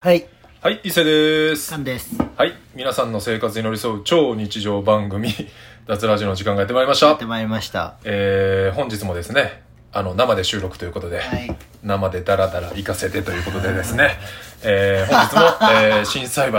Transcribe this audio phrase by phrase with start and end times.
[0.00, 0.28] はい、
[0.60, 1.76] はい、伊勢ですカ。
[1.76, 2.14] ンです。
[2.36, 5.34] はい、皆さんの生活に寄り添う超日常番組、
[5.88, 7.26] 脱ラジオの時間がやってまいりましたやって。
[7.26, 7.96] まいりました。
[8.04, 11.52] えー、本日もですね、あの、生で収録ということで、はい。
[11.82, 14.20] 生でダラダラ行かせてということでですね、
[14.62, 16.58] えー、本日も、えー、 震災橋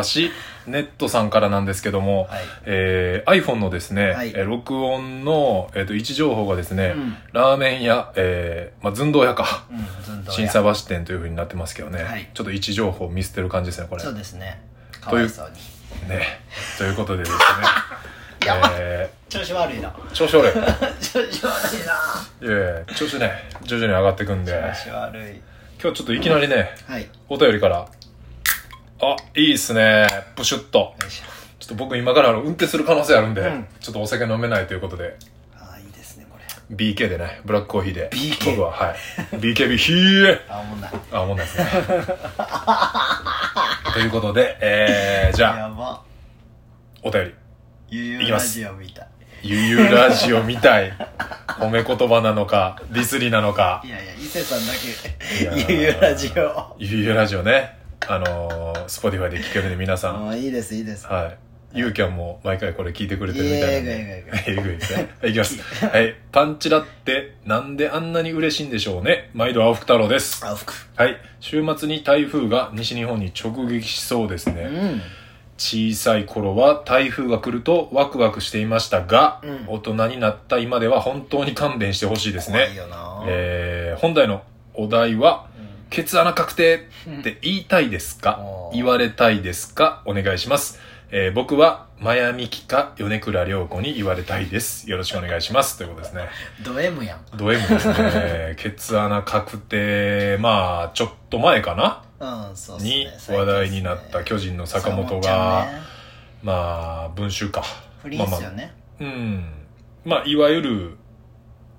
[0.68, 14.04] ネットさんからなんですけども、はいえー、iPhone のですね、はいえー録音の、えー、と位置情報がですね、うんラーメン屋、えー、まあ、寸胴屋か、うん、ずんどう震や災橋店という風になってますけどね、はいちょっと位置情報を見捨てる感じですね、これ。
[14.04, 14.62] そうですね。
[15.02, 16.10] かわいそうに。
[16.10, 16.26] ね。
[16.78, 17.38] ということでですね。
[18.80, 19.90] え調子悪いな。
[19.90, 20.52] ー、調子悪い。
[21.04, 22.48] 調子悪いな。
[22.48, 23.32] いやいや調子ね、
[23.64, 25.42] 徐々に上がってくんで、調子悪い。
[25.82, 27.04] 今日ちょっといきなりね、はい。
[27.04, 27.88] よお便りから、
[29.02, 30.08] あ、いいっすね。
[30.36, 30.94] プシュッと。
[31.60, 35.18] ちょっと僕今からあの運転する可能性あるんで、うんちょっとお酒飲めないということで、
[35.58, 36.44] ああ、いいですね、これ。
[36.76, 38.10] BK でね、ブラックコーヒーで。
[38.12, 38.96] BK 僕は、はい。
[39.38, 40.92] BKB ヒーあ、もうない。
[41.12, 41.66] あ、もんないですね。
[43.94, 46.02] ということで、えー、じゃあ、やば。
[47.02, 47.34] お便り。
[47.90, 49.08] ゆゆうラジオみたい。
[49.42, 50.94] ゆゆラジオみたい。
[51.60, 53.90] 褒め言葉なのか、ディスりなのかい。
[53.90, 54.90] やいや、伊勢さんだいけ、
[55.46, 56.76] やーゆうゆうラジオ。
[56.78, 57.79] ゆゆラジオね。
[58.08, 60.28] あのー、 Spotify で聞けるんで皆さん。
[60.28, 61.06] ああ、いいです、いいです。
[61.06, 61.38] はい。
[61.72, 64.56] ゆうきゃんも毎回これ聞いてくれてるみたいなんえで。
[64.56, 65.10] ぐいえぐいですね。
[65.22, 65.86] はい、いきます。
[65.86, 66.16] はい。
[66.32, 69.30] パンチラってなんであんなに嬉しいんでしょうね。
[69.34, 70.44] 毎度青福太郎です。
[70.46, 70.74] あ、服。
[70.96, 71.18] はい。
[71.40, 74.64] 週末に台風が西日本に直撃しそうですね。
[74.64, 75.02] うん。
[75.60, 82.60] 小さい頃は台風が来るとワクワクしていましたが、うん大人になった今では本当に勘弁してほしいですね。
[82.60, 83.24] 怖いよな。
[83.28, 84.42] えー、本題の
[84.74, 85.49] お題は、
[85.90, 86.88] ケツ穴確定
[87.20, 88.40] って言いたいですか？
[88.42, 90.02] おー言われたいですか？
[90.06, 90.80] お願いします。
[91.12, 94.90] えー僕は、マヤミキか米倉涼子に言われたいです。
[94.90, 95.78] よろしくお願いします。
[95.78, 96.30] ということですね。
[96.64, 97.26] ド M やん。
[97.36, 98.54] ド M ですね。
[98.60, 102.04] ケツ穴確定、まあ、ちょっと前かな？
[102.50, 105.82] うん、そうっすねに話題になった巨人の坂本が、んね
[106.44, 107.64] まあ、文集か。
[108.04, 108.74] 不倫っすよね。
[109.00, 109.54] まあまあうん。
[110.06, 110.98] まあ、いわゆる、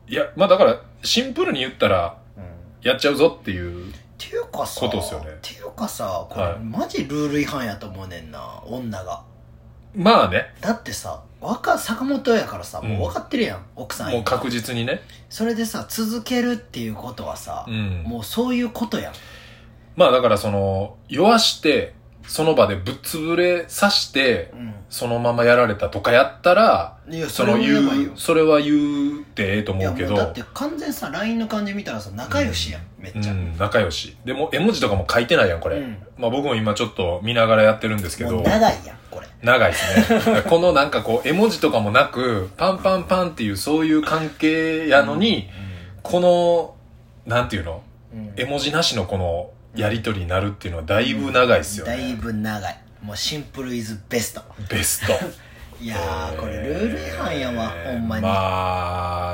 [0.08, 2.19] いや、まあだから、シンプルに言ったら、うん。
[2.82, 9.22] やっちゃうぞっていう、っていうかさ、ことっすよねっていうかさ、これ、はいマジルール違反やと思うねんな、女が。
[9.94, 15.00] まあね、だってさ、わか、坂本やからさ、もううん分かってるやん、奥さんもう確実にね。
[15.30, 18.02] それでさ、続けるっていうことはさ、うん。
[18.06, 19.12] もうそういうことやん。
[19.96, 21.94] まあだからその、酔わして、
[22.30, 24.74] その場でぶっ潰れさして、うん。
[24.88, 28.12] そのままやられたとかやったら、いや、それ言う、。
[28.14, 33.32] それは言うてええと思うけど、だって完全さ、LINE の感じ見たらさ、仲良しやん、めっちゃ。
[33.32, 34.16] うん、仲良し。
[34.24, 35.78] でも、絵文字とかも書いてないやん、これ。
[35.78, 39.26] うんまあ僕も今ちょっと見ながらやってるんですけど長いやん、これ。
[39.42, 40.42] 長いですね。
[40.48, 45.50] このなんかこう、絵文字とかもなく、パンパンパンっていうそういう関係やのに、
[46.04, 46.76] この、
[47.26, 47.82] なんていうの？
[48.14, 51.96] うん、うん絵文字なしのこの、やりとりになるっていうのはだいぶ長いっすよね。
[51.96, 52.80] だいぶ長い。
[53.02, 54.42] もうシンプルイズベスト。
[54.68, 55.12] ベスト。
[55.80, 58.22] いやー、これルール違反やわ、えーほんまに。
[58.22, 58.30] ま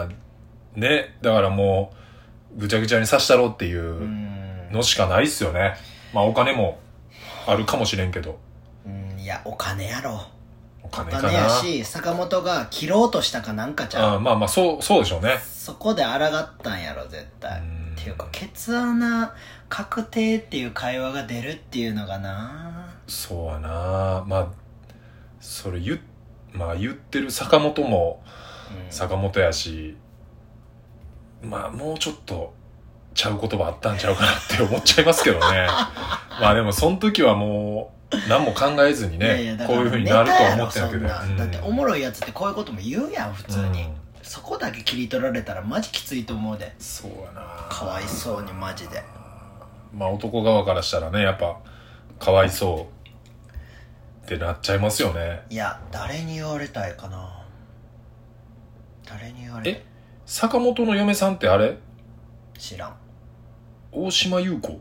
[0.03, 0.09] あ、
[0.77, 1.93] ね、だからも
[2.57, 5.75] う、ぐちゃぐちゃにさしたろうっていううんのしかないっすよね。
[6.13, 6.79] まあお金も
[7.47, 8.39] あるかもしれんけど、
[8.87, 10.27] うん、いや、お金やろ。
[10.83, 11.29] おお金かな。
[11.29, 14.17] 金やし、坂本が切ろうとしたかなんかちゃう。
[14.17, 15.39] あまあまあ、そう、そうでしょうね。
[15.45, 17.59] そこで抗ったんやろ、絶対。
[17.59, 19.35] うんっていうか、ケツ穴
[19.69, 24.49] 確定っていう会話が出るっていうのがなそうやなまあ、
[25.41, 25.99] それ言っ、
[26.53, 28.23] まあ言ってる坂本も
[28.71, 29.97] うん坂本やし、
[31.43, 32.53] まあもうちょっと
[33.15, 35.67] ちゃう言葉あったんちゃうかなって思っちゃいますけどね。
[36.41, 41.01] まあでもその時はもう何も考えずにいやいやこういう風になるとは思ってたけど。
[41.03, 43.83] ネタやろそんなだっておもろいやつってこういうことも言うやん、普通に。
[43.83, 46.75] うんそこだけ切り取られたらマジきついと思うで。
[46.81, 49.01] そうやなかわいそうにマジで。
[49.97, 51.59] まあ男側からしたらね、やっぱ、
[52.19, 52.89] かわいそ
[54.23, 55.43] うってなっちゃいますよね。
[55.49, 57.45] いや、誰に言われたいかな
[59.09, 59.81] 誰に言われたい？
[59.81, 59.87] え？
[60.27, 61.79] 坂本の嫁さんってあれ？
[62.59, 62.97] 知らん。
[63.93, 64.81] 大島優子？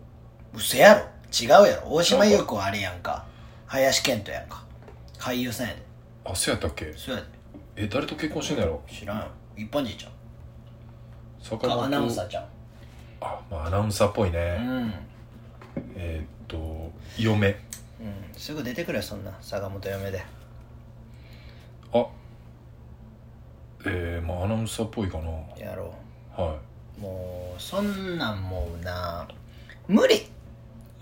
[0.53, 3.25] 嘘やろ違うやろ大島優子はあれやんか。
[3.67, 4.63] 林遣都やんか。
[5.17, 5.81] 俳優さんやで。
[6.25, 6.93] あ、そうやったっけ？
[6.97, 7.27] そうやで。
[7.83, 8.81] え、誰と結婚してんのやろ？
[8.89, 9.25] 知らんよ。
[9.55, 10.09] 一般人ちゃ
[11.41, 12.43] 坂本アナウンサーちゃん。
[13.21, 14.57] あ、まあアナウンサーっぽいうね。
[14.57, 14.93] ん。
[15.95, 17.49] えーっと、嫁。
[17.99, 18.37] うん。
[18.37, 19.37] すぐ出てくれよ、そんな。
[19.41, 20.23] 坂本嫁で。
[21.93, 22.05] あ、
[23.85, 25.31] えー、まあアナウンサーっぽいかな。
[25.57, 25.93] やろ
[26.35, 26.57] は
[26.97, 27.01] う。
[27.01, 29.27] もう、そんなんもうな。
[29.87, 30.21] 無理い。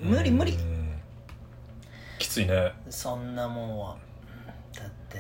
[0.02, 0.56] 無理無理う。
[0.58, 1.02] ん
[2.20, 2.74] きついね。
[2.90, 3.98] そんなもんは。
[4.76, 5.18] だって。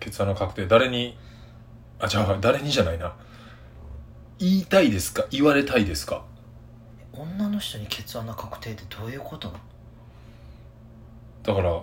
[0.00, 0.66] ケツ穴確定。
[0.66, 1.16] 誰に、
[1.98, 3.14] あ、じゃあ誰にじゃないな。
[4.38, 5.26] 言いたいですか？
[5.30, 6.24] 言われたいですか？
[7.16, 9.48] 女の人にケツ穴確定ってどういうこと？
[9.48, 9.60] なの
[11.42, 11.82] だから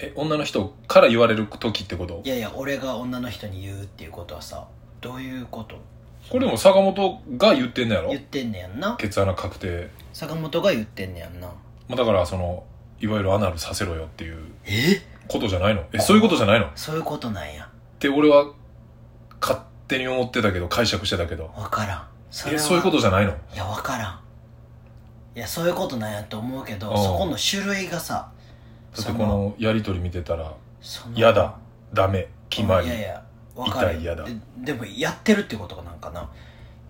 [0.00, 2.22] え女の人から言われる時ってこと？
[2.24, 4.66] いやいや俺が女の人に言うっていうことはさ
[5.00, 5.76] どういうこと？
[6.28, 8.10] これでも坂本が言ってんのやろ？
[8.10, 8.96] 言ってんねやんな？
[8.96, 11.48] ケツ穴確定、坂本が言ってんねやんな？
[11.88, 12.64] まあ、だからその
[13.00, 15.00] いわゆるアナルさせろよっていうえ？
[15.28, 15.84] ことじゃないの？
[15.92, 16.66] えそういうことじゃないの？
[16.66, 17.68] っそういうことなんや。
[17.98, 18.52] て俺は
[19.40, 21.48] 勝手に思ってたけど解釈してたけど。
[21.56, 23.32] 分からんそえそういうことじゃないの？
[23.32, 24.20] いや分からん。
[25.36, 26.96] いやそういうことなんやと思うけどうん。
[26.96, 28.30] そこの種類がさ
[28.96, 31.56] だってこのやり取り見てたらその嫌だ。
[31.92, 32.28] ダメ。
[32.48, 32.86] 決まり。
[32.86, 33.22] いやいや
[33.54, 33.92] 分かる。
[33.92, 34.24] 痛い嫌だ。
[34.24, 36.28] ででもやってるってことなんかな。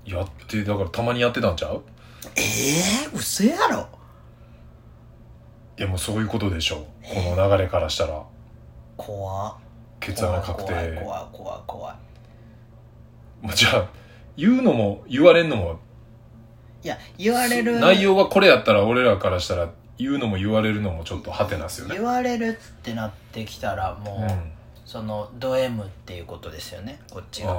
[0.05, 1.83] やってだからたまにやってたんちゃう？
[2.37, 3.89] ええー、嘘やろ。
[5.79, 8.23] いやもうそういうことでしょこの流れからしたら。
[8.97, 9.55] 怖っ。
[10.01, 10.73] ケツ穴確定。
[10.73, 11.97] 怖い怖い怖い怖い怖い。
[13.43, 13.89] まあじゃあ
[14.41, 15.79] 言うのも言われんのも
[16.83, 21.97] いや言われる内容がこれやったら俺らからしたら言うのも言われるのもちょっとハテナっすよね。
[21.97, 24.53] 言われるってなってきたらもう、うん。
[24.87, 27.55] そのド M っていうことですよねこっちが、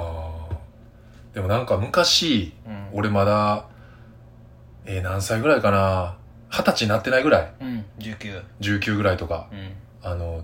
[1.32, 3.66] でもなんか昔うん、俺まだ
[4.84, 6.16] えー何歳ぐらいかな
[6.50, 7.52] 二十歳になってないぐらい。
[7.60, 9.48] うん19 19ぐらいとか。
[9.52, 9.72] うん。
[10.02, 10.42] あの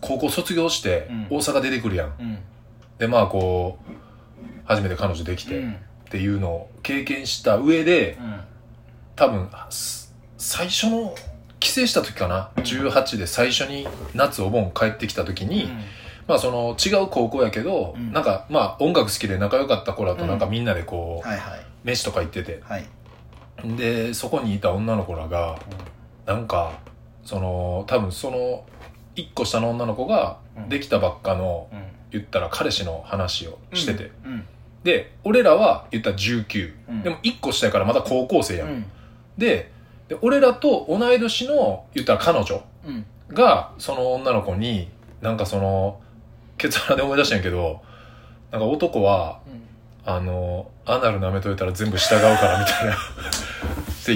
[0.00, 1.26] 高校卒業してうん。
[1.30, 2.38] 大阪出てくるやん、うん。
[2.98, 4.05] でまあこう
[4.64, 5.72] 初めて彼女できてうん。
[5.72, 8.40] っていうのを経験した上でうん。
[9.16, 11.14] 多分す最初の
[11.58, 12.62] 帰省した時かな、うん。
[12.62, 15.70] 18で最初に夏お盆帰ってきた時に、うん。
[16.28, 18.12] まあその違う高校やけど、うん。
[18.12, 21.66] なんかまあ音楽好きで仲良かった子らとなんかみんなでこう、はいはい。
[21.84, 22.60] 飯とか行ってて。
[22.64, 22.86] はい、
[23.76, 25.58] でそこにいた女の子らが
[26.26, 26.78] なんか
[27.24, 28.64] その多分その
[29.16, 30.68] 1個下の女の子がうん。
[30.68, 34.44] できたばっかのうん言ったら彼氏の話をしてて、うん。
[34.84, 37.02] で俺らは言ったら19、うん。
[37.02, 38.84] でも1個下やからまだ高校生やん、うん。
[39.36, 39.72] で
[40.08, 43.04] で俺らと同い年の言ったら彼女うん。
[43.28, 44.88] がその女の子に
[45.20, 46.00] なんかその
[46.58, 47.82] ケツ穴で思い出したんやけど
[48.50, 49.40] なんか男は
[50.04, 52.96] あのアナル舐めといたら全部従うからみたいな。
[54.06, 54.12] 従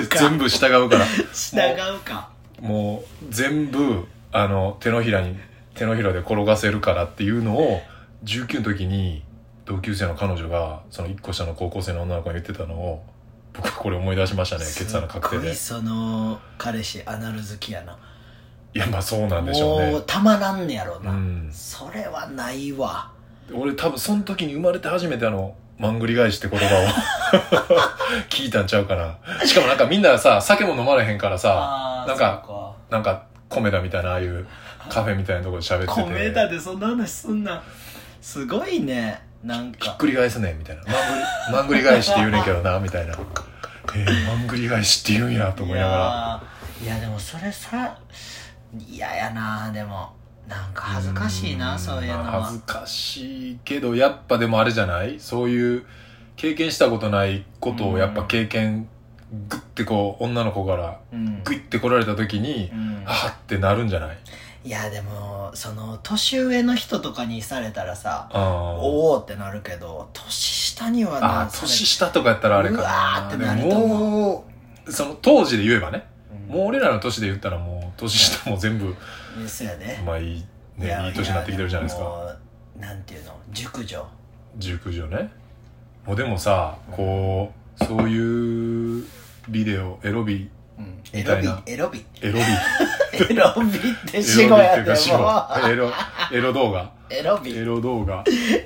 [0.00, 0.18] うか。
[0.18, 1.04] 全部従うから。
[1.34, 2.30] 従うか。
[2.60, 5.36] もう全部あの手のひらに
[5.82, 7.80] 手のひらで転がせるからっていうのを
[8.24, 9.24] 19の時に
[9.64, 13.04] 同級生の彼女がその1個下の高校生の女の子が言ってたのを
[13.52, 17.98] 僕はこれ思い出しましたねケツ穴確定でその彼氏アナル好きやな。
[18.74, 21.50] いやまあそうなんでしょうもうねたまらんねやろな、うん。
[21.52, 23.10] それはないわ。
[23.52, 26.78] 俺多分その時に生まれて初めてあのマングリ返しって言葉を
[28.30, 29.46] 聞いたんちゃうかな。
[29.46, 32.72] しかもなんかみんなさ酒も飲まれへんからさなんか。
[32.88, 34.46] なんか米田みたいなああいう
[34.90, 36.08] カフェみたいなところで喋ってて。
[36.08, 37.62] 米田でそんな話すんな。
[38.20, 39.22] すごいね。
[39.42, 39.78] なんか。
[39.86, 40.82] ひっくり返すねみたいな。
[40.84, 43.14] マングリマングリ返しって言うねんけどなみたいな。
[43.94, 46.42] えー、マングリ返しって言うんやと思いながら。
[46.84, 47.98] いやでもそれさ
[48.88, 50.12] 嫌やなでも。
[50.48, 52.24] なんか恥ずかしいなうんそういうのは。
[52.24, 55.18] まあ恥ずかしいけどやっぱでもあれじゃない？
[55.20, 55.86] そういう
[56.36, 58.88] 経験したことないことをやっぱ経験
[59.48, 61.42] グッてこう女の子からうん。
[61.44, 63.02] グイって来られた時にうん。
[63.04, 64.18] はっってなるんじゃない？
[64.64, 72.80] いやでもその年上の人とかにされたらさおおってなるけど年下にはあなー年下とかやったらあれかな。
[72.80, 74.44] うわーってなるとでもも
[74.86, 76.06] うその当時で言えばね。
[76.48, 76.54] うん。
[76.54, 78.94] もう俺らの年で言ったらもう年下も全部
[79.48, 80.02] そうやね。
[80.06, 80.44] まあいい
[80.76, 82.36] ねやいい年になってきてるじゃないですか。
[82.78, 83.36] なんていうの？
[83.52, 84.06] 熟女。
[84.58, 85.32] 熟女ね。
[86.06, 89.04] もうでもさこうそういう
[89.48, 90.50] ビデオエロビうん
[91.12, 92.04] エロビエロビ。
[92.22, 92.40] エロビ。
[93.30, 94.86] エロビってエ死語やでいう。
[94.86, 95.90] か死後もエロ
[96.32, 96.82] エロ動画。
[96.82, 97.54] うエロビ。
[97.56, 98.24] エロ動画。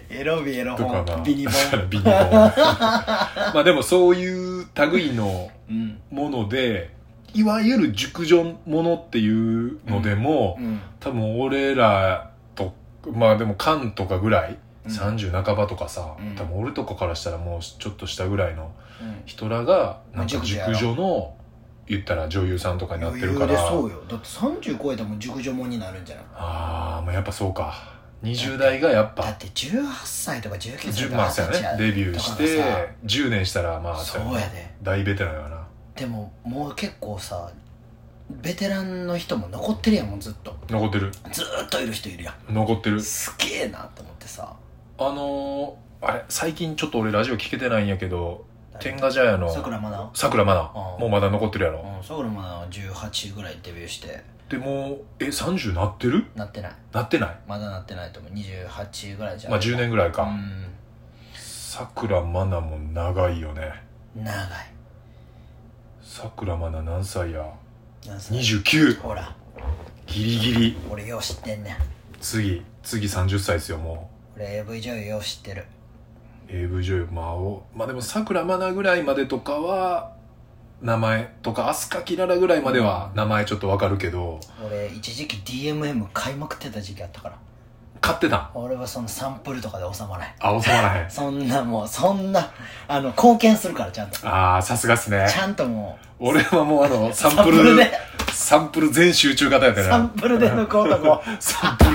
[0.09, 0.77] エロビエロ。
[0.77, 1.55] とかビニボン。
[1.91, 2.13] ビニボン。
[2.15, 6.01] まあでもそういう類のうん。
[6.13, 6.95] もので
[7.35, 10.81] いわゆる熟女ものっていうのでも、うん。
[11.01, 12.73] 多分俺らと
[13.13, 14.93] まあでも缶とかぐらい、うん。
[14.93, 16.37] 30半ばとかさ、うん。
[16.37, 18.71] 多分俺とかからしたらもうちょっとしたぐらいの
[19.03, 19.23] うん。
[19.27, 21.35] 人らがなんか熟女の
[21.87, 23.53] 言ったら女優さんとかになってるから。
[23.53, 24.03] でそうよ。
[24.09, 26.25] だって30超えたらもう熟女もんになるんじゃない？
[26.35, 27.75] ああまあやっぱそうか。
[28.23, 29.23] 20代がやっぱ。
[29.25, 31.79] だって18歳とか19歳10とかまあそうやね。
[31.79, 34.75] デビューしてとかがさ10年したらまあそうやで。
[34.83, 35.67] 大ベテランやな。
[35.95, 37.51] でももう結構さ
[38.29, 40.57] ベテランの人も残ってるやんもうずっと。
[40.69, 41.13] 残ってる。
[41.33, 42.55] ずーっといる人いるやん。
[42.55, 43.01] 残ってる。
[43.01, 44.57] すげえなと思ってさ。
[44.99, 48.45] あのー、あれ最近ちょっと俺ラジオ聞けてないんやけど
[48.81, 49.53] 天下茶屋の。
[49.53, 50.11] さくらまだ？
[50.15, 50.71] さくらまだ。
[50.75, 51.81] うんもうまだ残ってるやろ。
[51.81, 54.23] うんさくらまだ18ぐらいデビューして。
[54.49, 56.27] でもうえ30なってる？
[56.35, 56.73] なってない。
[56.93, 57.37] なってない？
[57.49, 58.33] まだなってないと思う。
[58.33, 60.23] 28ぐらいじゃんまあ10年ぐらいか。
[60.23, 60.67] うん。
[61.35, 63.73] さくらまなも長いよね。
[64.15, 64.37] 長い。
[66.03, 67.45] さくらまな何歳や？
[68.07, 69.35] 何歳？29ほら。
[70.07, 70.77] ギリギリ。
[70.91, 71.77] 俺よう知ってんねん。
[72.21, 75.63] 次次30歳ですよも俺 AV 女優よう知ってる。
[75.63, 75.65] う
[76.49, 80.13] AV 女優まあおまあでもさくらまなぐらいまでとかは
[80.83, 84.41] 名前とか飛鳥きららぐらいまでは名前ちょっとわかるけど。
[84.65, 87.39] 俺一時期 DMM 買いまくってた時期あったから。
[88.01, 88.51] 買ってたん？
[88.55, 90.33] 俺はそのサンプルとかで収まらへん。
[90.39, 91.11] あ収まらへん。
[91.11, 92.51] そんなもうそんな
[92.87, 94.29] あの貢献するからちゃんと。
[94.29, 95.27] ああさすがっすね。
[95.29, 97.91] ちゃんとも俺はもうあの サンプルルで。
[98.31, 101.91] サンプル全集中型やったサンプルで抜こうとこサンプル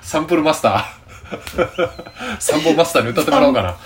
[0.00, 0.84] サンプルマスター
[2.38, 3.76] サンボマスターに歌ってもらおうかな。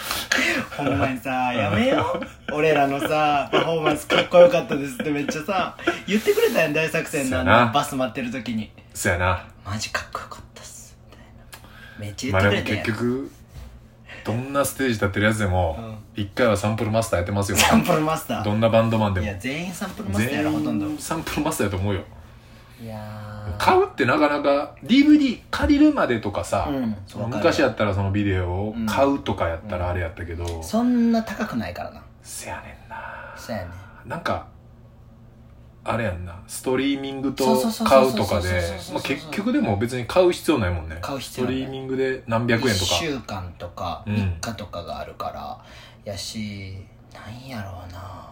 [0.77, 2.55] ほんまにさやめよう。
[2.55, 5.77] 俺らのさパフォーマンスかっこよかったですってめっちゃさ
[6.07, 8.71] 言ってくれたやん大作戦のあのバス待ってる時に。
[8.95, 9.45] そやな。
[9.65, 12.07] マジかっこよかったっすみたいな。
[12.07, 12.77] めっちゃ言ってくれてん。
[12.77, 13.31] やん結局
[14.25, 18.45] どんなステージ立ってるやつでも一回はサンプルマスターやってますよサンプルマスター。
[18.45, 19.27] どんなバンドマンでも。
[19.27, 21.01] いや全員サンプルマスターやろほとんど。
[21.01, 22.03] サンプルマスターやと思うよ。
[22.83, 23.28] いやー
[23.59, 32.03] 買うってなかなか DVD 借りるまでとかさ、うんその昔やったらそのビデオを買うとかやったらあれやったけど、そんな高くないからな。
[32.23, 33.35] せやねんな。
[33.37, 33.71] そうやね
[34.07, 34.47] なんか
[35.85, 36.43] あれやんな。
[36.47, 37.45] ストリーミングと
[37.85, 38.61] 買うとかで
[38.93, 40.99] まあ結局でも別に買う必要ないもんね。
[41.01, 41.55] 買う必要ない。
[41.55, 42.95] ストリーミングで何百円とか。
[42.95, 44.15] 1週間とかうん。
[44.15, 45.65] 3日とかがあるから、
[46.05, 46.77] やし
[47.15, 48.29] なんやろうな。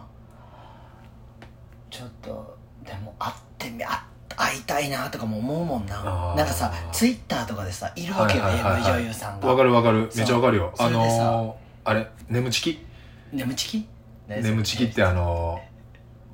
[1.89, 6.33] ちょっとでも会ってみあ会いたいなとかも思うもんな。
[6.35, 8.81] なんかさツイッターとかでさいるわけよ、はいはいはいはい。
[8.81, 9.47] AV 女優さんが。
[9.47, 10.09] わかるわかる。
[10.15, 10.73] めっちゃわかるよ。
[10.77, 12.85] あのー、あれ眠ちき
[13.31, 13.87] 眠ちき
[14.27, 15.77] 眠ちきってあのー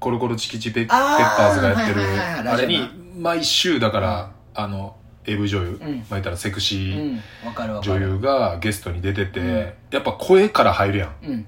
[0.03, 2.01] コロコロチキチペペッパーズがやってる
[2.51, 6.05] あれに毎週だから、あの AV 女優、うん。
[6.09, 9.73] まあたらセクシうー女優がゲストに出てて、うん。
[9.91, 11.15] やっぱ声から入るやん。
[11.25, 11.47] うん。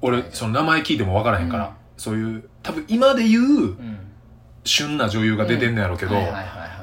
[0.00, 1.72] 俺その名前聞いても分からへんから、うん。
[1.96, 3.98] そういう多分今で言ううん
[4.64, 6.14] 旬な女優が出てんのやろうけど、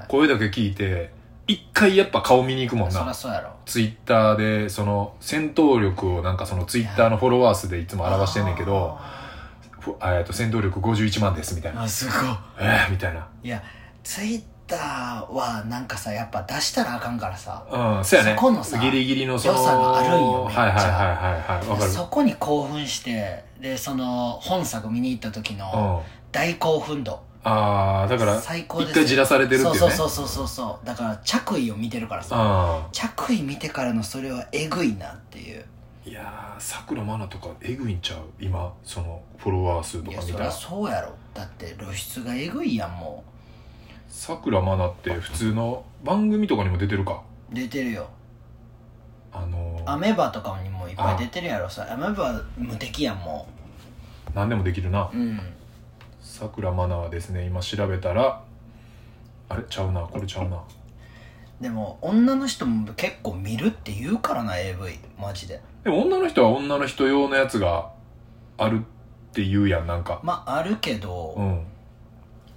[0.07, 1.11] 声だけ聞いて
[1.49, 3.13] 一回やっぱ顔見に行くもんな。
[3.13, 3.49] そうやろ。
[3.65, 8.97] ツイッターでその戦闘力をなんかそのツイッターのフォロワー数でいつも表してんねんけど
[9.79, 11.83] ふえーと戦闘力51万ですみたいな。
[11.83, 12.15] あすごい。
[12.59, 13.27] えー、みたいな。
[13.43, 13.63] いや
[14.03, 17.65] ツイッターはなんかさやっぱ出したらあかんからさ。
[17.71, 18.35] うんそうやね。
[18.35, 20.83] そこのさギリギリのその良さがあるんよはいはいはいは
[21.55, 21.67] いはい。
[21.67, 21.89] わかる。
[21.89, 26.19] そこに興奮してでその本作見に行った時のうん。
[26.31, 29.79] 大興奮度ああだから最高です一回じらされてるっていうね。
[29.79, 30.85] そうそうそうそうそう。
[30.85, 32.35] だから着衣を見てるからさ。
[32.37, 35.65] あ着衣見てからのそれはえぐいなっていう。
[36.05, 38.19] いやーさくらまなとかえぐいんちゃう？
[38.39, 41.13] 今そのフォロワー数といやそりゃか見たらそうやろ。
[41.33, 43.23] だって露出がえぐいやんも
[44.07, 47.21] さくらまなって普通の番組とかにも出てるか？
[47.51, 48.09] う出てるよ。
[49.31, 51.85] あのー、アメバとかにもいっぱい出てるやろさ。
[51.91, 53.47] アメバは無敵やんも
[54.33, 55.09] 何でもできるな。
[55.13, 55.39] ううん
[56.29, 57.45] さくらまなはですね。
[57.45, 58.41] 今調べたら。
[59.49, 59.63] あれ？
[59.67, 60.01] ちゃうな。
[60.01, 60.61] これちゃうな。
[61.59, 65.59] でも女の人も結構見るって言うからな AV マジで。
[65.83, 67.89] でも女の人は女の人用のやつが
[68.57, 70.21] あるって言うやんなんか。
[70.23, 71.65] まああるけど、うん。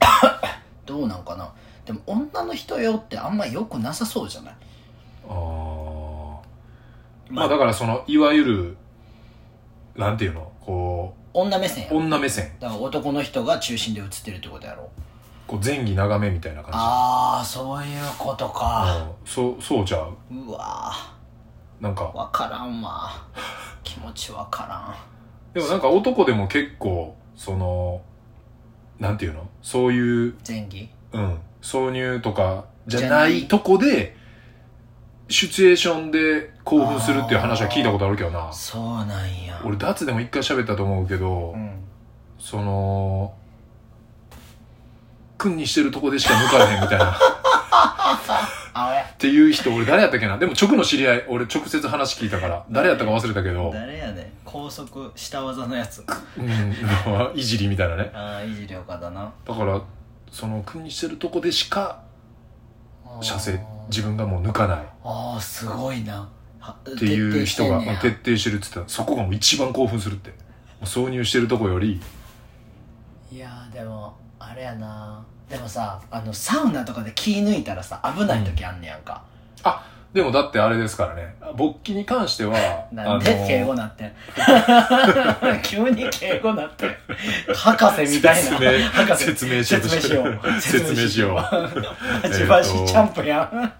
[0.85, 1.50] どうなんかな。
[1.87, 4.55] でも女の人用ってあんま良くなさそうじゃない？
[5.29, 6.37] あー。
[7.31, 7.49] まあ。
[7.49, 8.76] だからそのいわゆる
[9.97, 10.52] なんていうの？
[10.61, 12.53] こ女目線女目線。
[12.61, 14.91] だから男の人が中心で映ってるってことやろ。
[15.47, 16.79] こう前儀長めみたいな感じ。
[16.79, 19.07] ああそういうことか。
[19.25, 19.27] うん。
[19.27, 20.17] そうそうちゃう？
[20.31, 20.93] うわ
[21.81, 22.05] なんか。
[22.05, 23.11] ーわからんわ。
[23.83, 24.97] 気持ちわから
[25.53, 28.01] でもなんか男でも結構その
[28.99, 29.49] なんていうの？
[29.62, 30.89] そういう、ん前儀？
[31.12, 33.49] うん、挿入とかじゃない。
[33.49, 34.17] とこで
[35.33, 38.53] シチュエーションで興奮するっていう話は聞いたことあるけどな。
[38.53, 39.61] そうなんや。
[39.65, 41.83] 俺ダツでも一回喋ったと思うけど、うん。
[42.39, 43.35] その
[45.39, 47.17] 君にしてるとこでしか抜かれへんみたいな。
[49.12, 50.39] っていう人俺誰やったっけな？
[50.39, 52.65] でも直の知り合い俺直接話聞いたから。
[52.71, 54.27] 誰やったか忘れたけど、誰やねん。
[54.45, 56.05] 高速下技のやつ。
[56.37, 56.75] うん、
[57.39, 58.11] いじりみたいなね。
[58.15, 59.33] ああいじり岡だな。
[59.47, 59.81] だから
[60.31, 62.03] その君にしてるとこでしか
[63.21, 63.61] 射精。
[63.88, 64.78] 自分がもう抜かない。
[65.04, 66.28] ああすごいな。
[66.64, 68.81] っっていう人が徹徹底してるって言った。
[68.81, 70.31] らそこがもう一番興奮するって。
[70.31, 70.37] も
[70.83, 72.00] う挿入してるとこより。
[73.31, 75.25] いやーでもあれやな。
[75.49, 79.23] でもさあのサウナとかで気抜いたらさ危ない時あんねやんか、
[80.12, 81.35] でもだってあれですからね。
[81.57, 82.57] 勃起に関しては
[82.92, 84.12] なんで敬語なってん？
[85.64, 86.95] 急に敬語なってん。
[87.54, 88.50] 博士みたいな。
[88.50, 89.25] 説明博士。
[89.25, 90.61] 説明しようと説明しよう。
[90.61, 91.35] 説明しよう。
[91.35, 93.73] バチバチチャンプやん。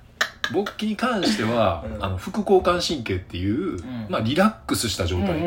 [0.53, 2.05] 勃起に関しては、うん。
[2.05, 4.07] あの副交感神経っていう、ん。
[4.09, 5.39] まあ、リラックスした状態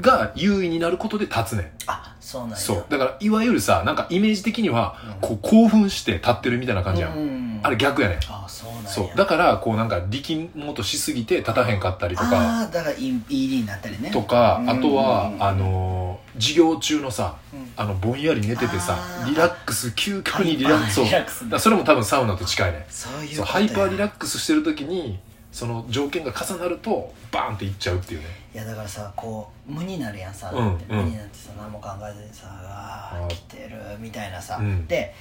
[0.00, 1.66] が優位になることで立つねん。
[1.86, 2.56] あそうなんや。
[2.56, 2.84] そう。
[2.88, 5.14] だからいわゆるさなんかイメージ的には、うん。
[5.20, 7.60] こう興奮して立ってるみたいな感じやん、うんうんうん。
[7.62, 8.18] あれ逆やねん。
[8.28, 9.16] あそうそう。
[9.16, 12.30] だからこうなんか力もとしすぎて立たへんかったりとか。
[12.32, 14.10] ああだから ED になったりね。
[14.10, 14.70] とかうん。
[14.70, 17.72] あとはあのー授業中のさうん。
[17.76, 21.48] あのぼんやり寝ててさリラックス究極にリラックス。
[21.50, 22.86] そそれも多分サウナと近いね。
[22.88, 25.18] そういうハイパーリラックスしてる時に
[25.52, 28.26] その条件が重なるとバーンっていっちゃうっていうね。
[28.52, 34.86] いやだからさこう無になるやんさ、無になってさ何も考えずにさ「うわあ来てる」みたいなさ、うん。
[34.86, 35.14] で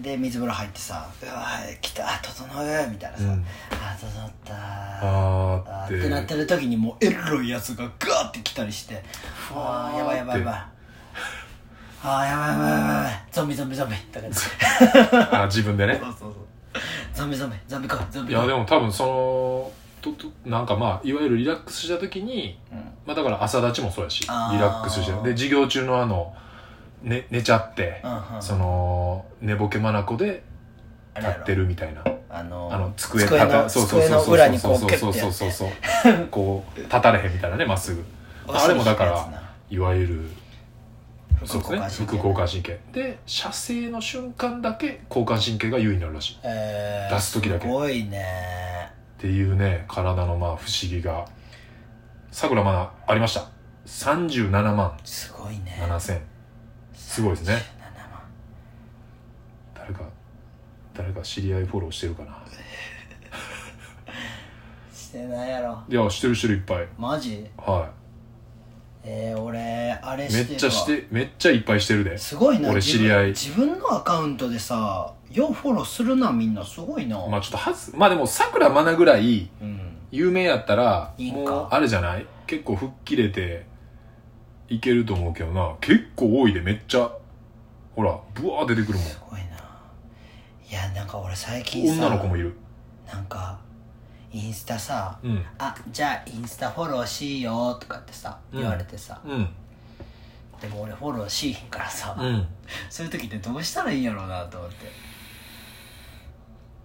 [0.00, 3.44] で水風呂入ってさ「うわー来た整う」みたいなさ「うん。
[3.70, 4.54] あ整った。
[4.54, 6.08] あーって。
[6.08, 9.02] なってる時にもうエロいやつがガーって来たりして
[9.54, 10.54] 「あーやばいやばいやばい」
[12.06, 14.26] あーやばいやばいやばいゾンビゾンビゾンビとか
[15.42, 15.98] あ自分でね。
[16.02, 16.32] そうそうそう。
[17.14, 19.72] ゾンビゾンビゾンビ来いゾンいビ来いやでも多分その
[20.02, 22.78] ととなんかまあいわゆるリラックスした時にうん。
[23.06, 26.34] まあだから朝立ちもそうやしリラックスしてで授業中のあの、
[27.04, 28.42] ね、寝ちゃって、うんうん。
[28.42, 30.42] その寝ぼけまなこで
[31.16, 32.02] 立ってるみたいな。
[32.30, 34.90] あのあの机机のそうそうそうそうそう。
[34.90, 38.04] そうそうそうそうこう立たれへんみたいなねまっすぐ。
[38.48, 40.30] あれもだからいわゆる
[41.44, 42.06] そうですね。
[42.06, 42.80] 副交感神経。
[42.92, 46.34] で射精の瞬間だけ交感神経が優位になるらしい。
[46.34, 47.66] っえー、出す時だけ。
[47.66, 48.92] すごいね。
[49.18, 51.26] ていうね体のまあ不思議が。
[52.30, 53.48] さくらまだありました
[53.86, 54.98] ？37万。
[55.04, 55.78] すごいね。
[55.88, 56.33] 7000
[57.06, 57.54] すごいですね。
[57.54, 57.56] 7
[58.10, 58.20] 万。
[59.74, 60.00] 誰か
[60.94, 62.36] 誰か知り合いフォローしてるかな。
[64.92, 65.82] してないやろ。
[65.88, 66.88] いやしてるしてるいっぱい。
[66.98, 67.46] マジ？
[67.56, 67.90] は
[69.06, 70.48] えー、俺あれいしてるわ。
[70.50, 72.16] めっちゃしてめっちゃいっぱいしてるで。
[72.18, 72.70] すごいな。
[72.70, 73.26] 俺知り合い。
[73.28, 79.80] 自分のアカウントでさようフォローするなみんなすごいな、まあちょっとはずまあでもさくらまなぐらいうん。
[80.10, 81.50] 有名やったらいいんか？
[81.52, 82.26] もうあれじゃない？
[82.46, 83.66] 結構吹っ切れて
[84.74, 85.74] いけると思うけどな。
[85.80, 86.60] 結構多いで。
[86.60, 87.10] めっちゃ。
[87.94, 89.06] ほらブワー出てくるもん。
[89.06, 89.46] すごいな。
[90.68, 92.54] いやなんか俺最近さ女の子もいる。
[93.06, 93.58] なんか
[94.32, 95.44] インスタさうん。
[95.58, 98.60] あじゃあインスタフォローしようとかってさうん。
[98.60, 99.48] 言われてさ、うん。
[100.60, 102.46] でも俺フォローしひんからさ、うん。
[102.90, 104.86] そういう時ってどうしたらいいんやろうなと思って。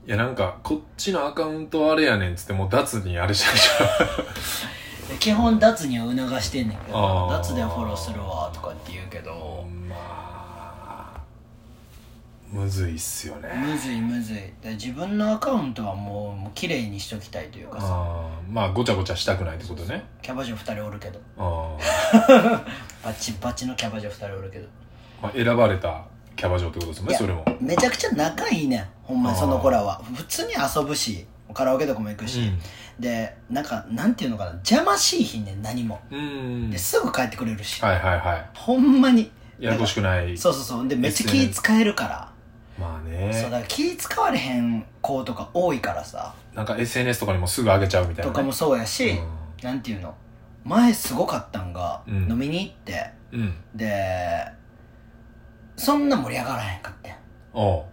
[0.07, 10.39] いやなんかこっちのアカウントあれやねんっつってもう脱にあれしたでしで基本脱には促してんねんけど脱ではフォローするわとかって言うけょどまあ
[12.51, 13.49] むずいっすよね。
[13.63, 14.37] むずいむずい。
[14.61, 18.27] で自分のアカウントはもうもう綺麗にしときたいというかさ。
[18.49, 20.03] まあごちゃごちゃしたくないってことね。
[20.23, 21.19] キャバ嬢2人おるけど。
[21.37, 21.77] あ
[23.05, 24.65] バチバチのキャバ嬢2人おるけど。
[24.65, 24.69] ー、
[25.21, 26.03] まあ、選ばれた
[26.35, 27.45] キャバ嬢ってことですもんねそれも。
[27.61, 28.87] めちゃくちゃ仲いいねん。
[29.03, 30.01] ほんまにその子らは。
[30.15, 32.51] 普通に遊ぶしカラオケとかも行くし、
[32.99, 34.51] でなんかなんていうのかな。
[34.51, 35.99] 邪魔しいひんねん何も。
[36.69, 38.49] ですぐ帰ってくれるし、はいはいはい。
[38.53, 39.31] ほんまに。
[39.59, 40.37] ややこしくない。
[40.37, 40.87] そうそうそう。
[40.87, 42.31] でめっちゃ気使えるから、
[42.79, 42.99] まあ
[43.33, 46.33] そうだかねら気使われへん子とか多いからさ。
[46.53, 49.27] なんか SNS とかにもすぐ上げちゃうみたいな、ね、とかもそうやし、うん。
[49.63, 50.15] なんていうの。
[50.63, 52.29] 前すごかったんが、うん。
[52.29, 53.11] 飲みに行って。
[53.31, 53.55] うん。
[53.75, 54.59] で
[55.77, 57.15] そんな盛り上がらへんかってん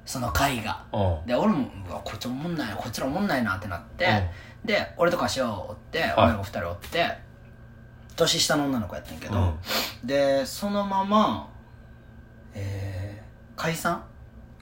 [0.05, 0.85] その会が。
[0.93, 1.23] おう。
[1.27, 4.07] で俺もうわこいつおもんないこいつらおもんないなってなって、
[4.65, 6.03] で俺と柏を追ってい。
[6.17, 7.19] 女の子二人追って、
[8.17, 9.43] 年下の女の子やってんけど、う
[10.05, 10.07] ん。
[10.07, 11.49] でそのまま
[12.55, 14.03] えー、解散？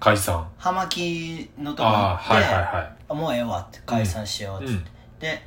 [0.00, 0.48] 解散。
[0.58, 5.42] 葉巻のとこ行ああって、はいはいはあもうええわって解散しようっつって、で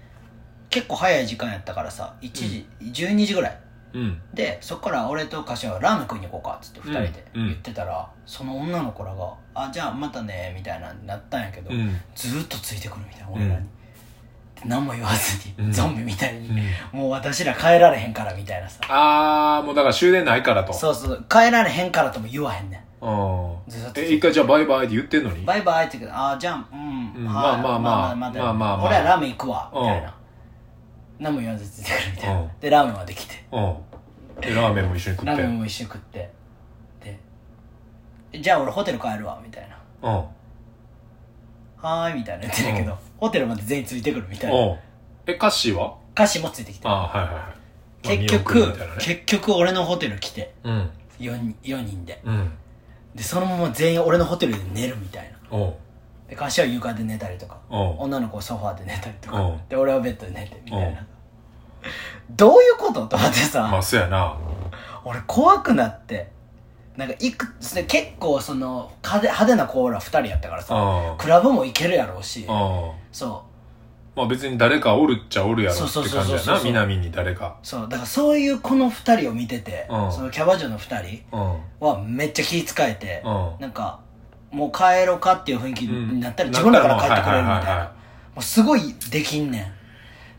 [0.69, 4.21] 結構早い時間やったからさ1時、12時ぐらいいうん。
[4.33, 7.45] でそっから俺と柏はラーメン食いに行こうかっつって2人でうん。
[7.47, 11.99] 言ってたら、その女の子らが「あじゃあまたね」みたいなになったんやけど、うん。
[12.15, 13.65] ずーっとついてくるみたいな俺らに、
[14.55, 15.71] で何も言わずに、うん。
[15.71, 16.53] ゾンビみたいに、う
[16.95, 16.99] ん。
[16.99, 18.81] もう私ら帰られへんからみたいなさ。
[18.89, 20.73] ああもうだから終電ないからと。
[20.73, 23.55] そうそう帰られへんからとも言わへんねうん。
[23.67, 25.41] ずっとえ一回じゃあバイバイって言ってんのに？
[25.43, 28.15] んバイバイって言うけどあーじゃあうん、まあまあまあ。
[28.15, 28.87] またまあまあまあ。
[28.87, 30.03] 俺はラーメン行くわみたいうん。
[30.03, 30.13] な
[31.19, 32.49] 何も言わずついてくるみたいな、うん。
[32.59, 33.45] でラーメンまで来て。
[33.51, 33.75] うん。
[34.41, 35.25] でラーメンも一緒に食って。
[35.25, 36.29] ラーメンも一緒に食って。
[37.01, 39.69] でじゃあ俺ホテル帰るわみたい
[40.01, 40.09] な。
[40.09, 40.15] うん。
[41.77, 42.97] はーいみたいな言ってたけど、うん。
[43.17, 44.59] ホテルまで全員ついてくるみたいな。
[44.59, 44.77] うん。
[45.25, 45.95] えカッシーは？
[46.13, 46.87] 歌詞もついてきて。
[46.87, 47.43] ああはいはいはい。
[48.01, 49.01] 結まあ見送る局、みたいなね。
[49.01, 50.53] 結局俺のホテル来て。
[50.63, 50.89] うん。
[51.19, 52.21] 4人 ,4 人で。
[52.23, 52.51] うん。
[53.15, 55.37] でそのまま全員俺のホテルで寝るみたいな。
[55.57, 55.75] おう
[56.27, 59.59] で歌詞は床で寝たりとか女の子はソファーで寝たりとかうん。
[59.69, 60.93] で俺はベッドで寝てみたいうん。
[60.95, 61.07] な
[62.31, 63.07] どういうこと？
[63.07, 64.37] と思ってさ、まあそうやな。
[65.05, 66.29] 俺怖くなって
[66.97, 74.17] なんかいくつ結構その派手派手なコーラ2人やったからさあクラブも行けるやろうしあそう。
[74.17, 77.57] まあ別に誰かおるっちゃおるやろってそう感じやそうそうそうな南に誰か。
[77.61, 77.81] そう。
[77.87, 80.11] だからそういうこの二人を見てて、うん。
[80.11, 81.87] そのキャバ嬢の二人うん。
[81.87, 83.61] はめっちゃ気遣えて、うん。
[83.61, 83.99] なんか
[84.51, 87.83] もう帰ろうかっていう雰囲気になったらうん自分らから帰ってくれるみたいな、
[88.35, 89.73] もうすごいできんねん。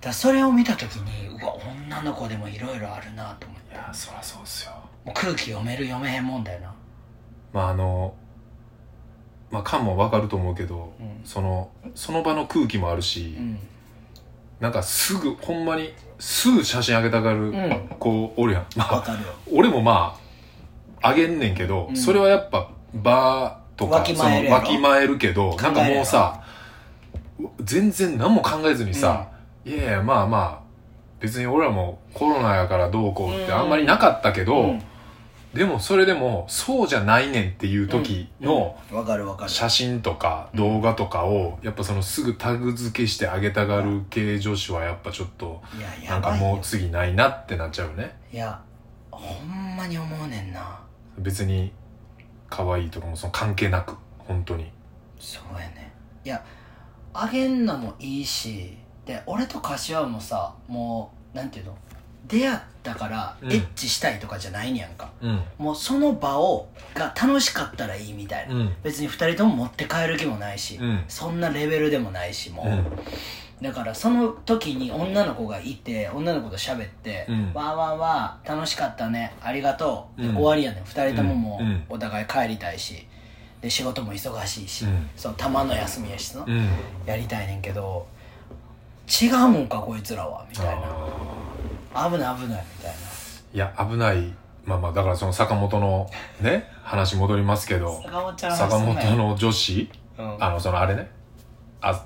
[0.01, 1.55] だそれを見た時にうわ
[1.89, 3.75] 女の子でもいろいろあるなと思って。
[3.75, 4.73] いやそりゃそうですよ。
[5.05, 6.75] もう空気読める読めへんもんだよな。
[7.53, 8.15] まああの
[9.51, 11.21] まあカンもわかると思うけど、うん。
[11.25, 13.59] そのその場の空気もあるし、うん。
[14.61, 17.89] なんかすぐほんまにすぐ写真あげたがるうん。
[17.99, 19.29] 子おるやん、まあわかるよ。
[19.53, 20.17] 俺もま
[21.03, 21.97] ああげんねんけど、うん。
[21.97, 26.43] それはやっぱバーとかわきまえるわきまえるけどなんかもうさ
[27.63, 29.29] 全然何も考えずにさ、
[29.65, 30.69] いやいやまあまあ
[31.21, 34.83] 別に俺らもコロナやからどうこうってあんまりなかったけど、うん。
[35.55, 39.51] でもそれでもそうじゃないねんっていう時のわかるわかる。
[39.51, 46.55] 写真とか動画とかをやっぱそのすぐタグ付けしてあげたがる系女子はやっぱちょっといやなんかやばいよ。
[46.55, 48.17] もう次ないなってなっちゃうよね。
[48.33, 48.61] いや
[49.11, 50.81] ほんまに思うねんな。
[51.19, 51.73] 別に
[52.49, 54.71] 可愛いとかもその関係なく本当に。
[55.19, 55.93] そうやね。
[56.25, 56.45] いや
[57.15, 61.79] あげんのもいいしで俺と柏もさもうなんていうの？
[62.27, 63.53] 出会ったからうん。
[63.53, 65.43] エッチしたいとかじゃないねやんか、うん。
[65.57, 68.77] もうその場をが楽しかったらいいみたいな、うん。
[68.83, 71.05] 別に二人とも持って帰る気もないし、うん。
[71.09, 72.87] そんなレベルでもないしもう、うん
[73.61, 77.53] だからその時に女の子がいて女の子と喋って「うん。
[77.53, 80.35] わーわーわー楽しかったねありがとう」でうん。
[80.37, 80.85] 終わりやねん。
[80.85, 81.73] 二人とももうん。
[81.73, 83.07] うお互い帰りたいし
[83.61, 85.11] で仕事も忙しいし、うん。
[85.17, 86.69] そのたまの休みやしな、うん。
[87.05, 88.07] やりたいねんけど
[89.09, 90.83] 違うもんかこいつらはみたいな。
[91.95, 92.97] あ危ない危ないみたいな。
[92.97, 94.33] ーいや危ない。
[94.65, 96.09] まあまあだからその坂本の
[96.41, 99.91] ね話戻りますけど坂本ちゃん坂本の女子？
[100.19, 100.45] うん。
[100.45, 101.11] あのそのあれね。
[101.81, 102.05] あ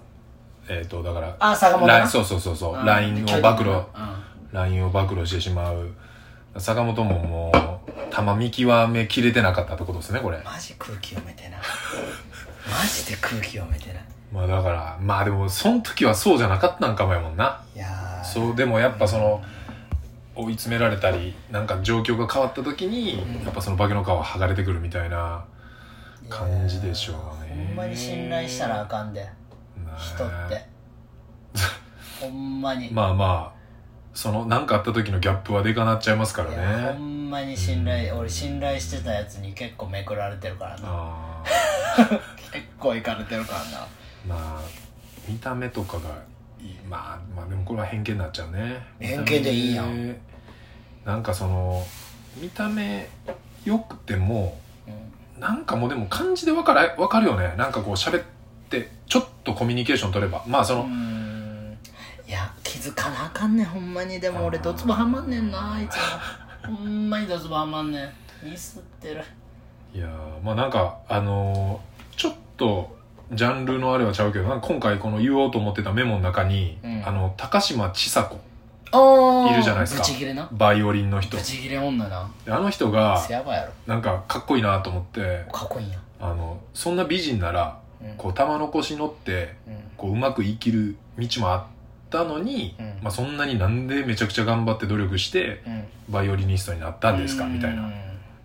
[0.69, 2.75] えっ、とだからあ坂本そうそうそうそう。
[2.75, 2.85] うん。
[2.85, 3.71] LINE を暴露。
[3.71, 3.85] うん。
[4.53, 5.91] LINE を暴露してしまう。
[6.59, 10.41] 坂本ももう玉見極めきれてなかったってことですねこれ。
[10.45, 11.61] マジ空気読めてない。
[12.71, 14.05] マジで空気読めてない。
[14.33, 17.61] まあだからまあでもその時はそうじゃなかったんかもやもんな。
[17.75, 18.25] いやー。
[18.25, 19.43] そうでもやっぱその
[20.35, 23.45] 追い詰められたりなんか状況が変わった時に、うん。
[23.45, 25.45] やっぱその化けの皮剥がれてくるみたいな
[26.29, 27.67] 感じでしょうね。
[27.69, 29.27] ほんまに信頼したらあかんで
[29.97, 30.67] 人って。
[32.21, 33.63] ほんまに、まあまあ
[34.15, 40.81] その何かあった時のギャップはでかなっちゃいますからいやほねんまに信頼、うん俺信頼してたやつに結構めくられてるからな。
[40.85, 41.43] あ。
[42.53, 43.65] 結構いかれてるからな。
[43.65, 43.71] ー
[44.29, 44.61] まあ
[45.27, 46.11] 見た目とかが
[46.61, 46.79] いい。
[46.87, 48.83] まあまあでもこれは偏見になっちゃうね。
[49.01, 50.17] 偏見でいいやん。
[51.05, 51.85] なんかその
[52.37, 53.09] 見た目
[53.65, 55.41] 良くてもうん。
[55.41, 57.55] なんかもうでも感じで分から分かるよね。
[57.57, 58.42] なんかこう喋って
[59.13, 60.43] ちょっとコミュニケーション取れば。
[60.47, 60.89] まあその、
[62.27, 63.67] いや気づかなあかんねん。
[63.67, 64.19] ほんまに。
[64.19, 65.97] でも俺ドツボはまんねんなあいつ
[66.67, 68.11] もほんまにドツボはまんねん。
[68.49, 69.23] ミスってる。
[69.95, 72.97] いやーまあなんかあのーちょっと
[73.33, 77.07] ジャンルのあれはちゃうけどなんか今回この言おうと思ってたメモの中に、うん。
[77.07, 78.41] あの高島千佐子
[78.93, 80.49] あいるじゃないですか。
[80.53, 81.37] バイオリンの人。
[81.37, 82.31] ブチギレ女な。
[82.47, 83.21] であの人が
[83.87, 85.45] なんかかっこいいなと思って。
[85.53, 85.99] かっこいいんや。
[86.19, 87.82] あのそんな美人ならうん
[88.19, 89.77] こう玉の腰乗ってうん。
[89.97, 91.65] こううまく生きる道もあっ
[92.11, 92.99] たのに、うん。
[93.03, 95.85] まあ、そんなになんでめちゃくちゃ頑張って努力してうん。
[96.09, 97.47] バイオリニストになったんですか？
[97.47, 97.89] みたいな。
[97.89, 97.93] っ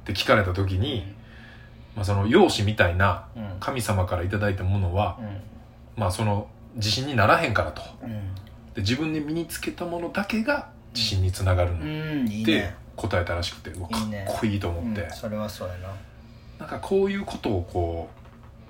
[0.06, 0.82] て聞かれた時うん。
[0.82, 1.06] に、
[1.96, 3.58] まあ、その容姿みたいなうん。
[3.60, 5.20] 神様からいただいたものは、
[5.96, 7.82] まあその自信にならへんからと。
[8.04, 8.10] うん。
[8.76, 11.84] で自分で身につけたものだけが自信につながるうのっ
[12.46, 15.90] てね答えたらしくてうわかっこいいと思って、うんそれはそうやな。
[16.60, 18.17] なんかこういうことをこう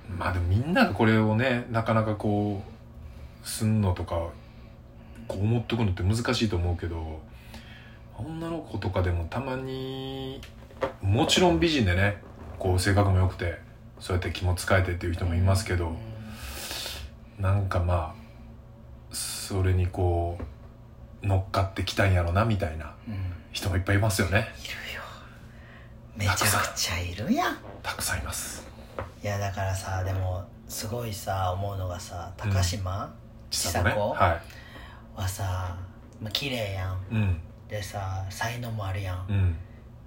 [0.09, 2.61] まあでもみんながこれをねなかなかこ
[3.43, 4.29] うすんのとか
[5.27, 7.19] こう思っとくのって難しいと思うけど
[8.17, 10.41] 女の子とかでもたまに
[11.01, 12.21] もちろん美人でね
[12.59, 13.59] こう性格も良くて
[13.99, 15.95] そうやって気も使えてっていう人もいますけど、
[17.39, 18.27] なんかまあ
[19.11, 20.37] それにこ
[21.23, 22.93] う乗っかってきたんやろなみたいな
[23.51, 24.49] 人もいっぱいいますよね。
[24.95, 25.01] よ。
[26.15, 27.57] めちゃくちゃいるやん。
[27.81, 28.67] たくさんいます
[29.23, 33.13] いやだからさでもすごいさ思うのがさ高島
[33.49, 33.95] ちさ子ね。
[33.95, 34.39] は
[35.15, 35.75] はさ、
[36.21, 37.15] まあ綺麗やん。
[37.15, 37.41] いうん。
[37.67, 39.25] でさ才能もあるやん。
[39.29, 39.55] うん。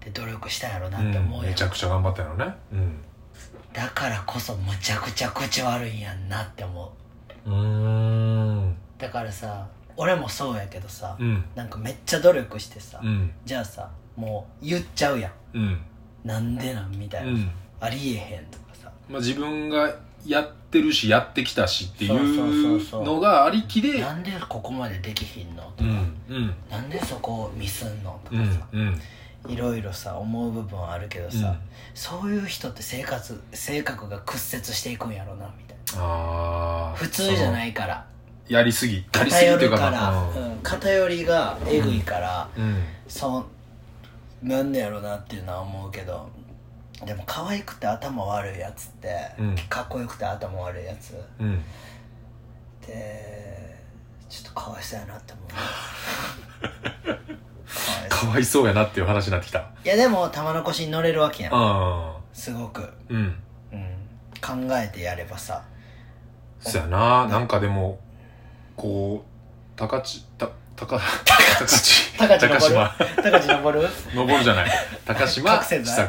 [0.01, 2.55] で努力したんやろなうんって思うやん、めちゃくちゃ頑張ったよね。
[3.73, 6.93] だからこそむちゃくちゃ口悪いんやんなって思
[7.47, 7.51] う。
[7.51, 8.77] うんうん。
[8.99, 11.45] だからさ俺もそうやけどさ、うん。
[11.55, 13.31] なんかめっちゃ努力してさ、うん。
[13.45, 15.33] じゃあさもう言っちゃうやん。
[15.59, 15.81] うん。
[16.25, 17.51] なんでなんみたいな、うん。
[17.81, 18.59] ありえへんと。
[18.59, 18.70] かさ
[19.11, 19.95] まあ自分が
[20.25, 22.15] やってるしやってきたしっていそ
[23.01, 25.91] うのがありきでなんでここまでできひんのとか、
[26.29, 26.55] うんうん。
[26.71, 29.01] なんでそこをミスんのとうんかさ、うん
[29.49, 31.59] いろいろさ思う部分はあるけどさ、うん。
[31.95, 36.93] そういう人って生活性格が屈折していくんやろなみたいな。
[36.95, 38.07] 普通じゃないいから。
[38.49, 40.59] やりすぎやりすぎっていうか偏るから、なうん。
[40.63, 46.29] 偏りがえぐいから、うんそうなんでやろうなっていうのは思うけど
[47.05, 49.57] でも可愛くて頭悪いやつって、うん。
[49.69, 51.15] かっこよくて頭悪いやつ。
[51.15, 51.63] っうん。
[52.81, 53.77] て
[54.29, 55.47] ちょっとかわいそうやなって思う。
[58.09, 58.67] かわいそう。
[58.67, 59.71] やなっていう話になってきた。
[59.85, 61.53] いやでも玉の腰に乗れるわけやん。
[61.55, 63.43] あすごく、あうん。
[63.73, 63.87] うん、
[64.41, 65.63] 考えてやればさ。
[66.61, 67.27] そやな。
[67.29, 67.99] なんかでも
[68.77, 70.49] こう高知た
[70.87, 70.99] 高
[71.59, 72.17] 高知。
[72.19, 72.61] 高知登る？
[72.61, 72.95] 島。
[73.17, 73.89] 高知登る？
[74.15, 74.71] 登るじゃない。
[75.05, 76.09] 高島覚醒剤？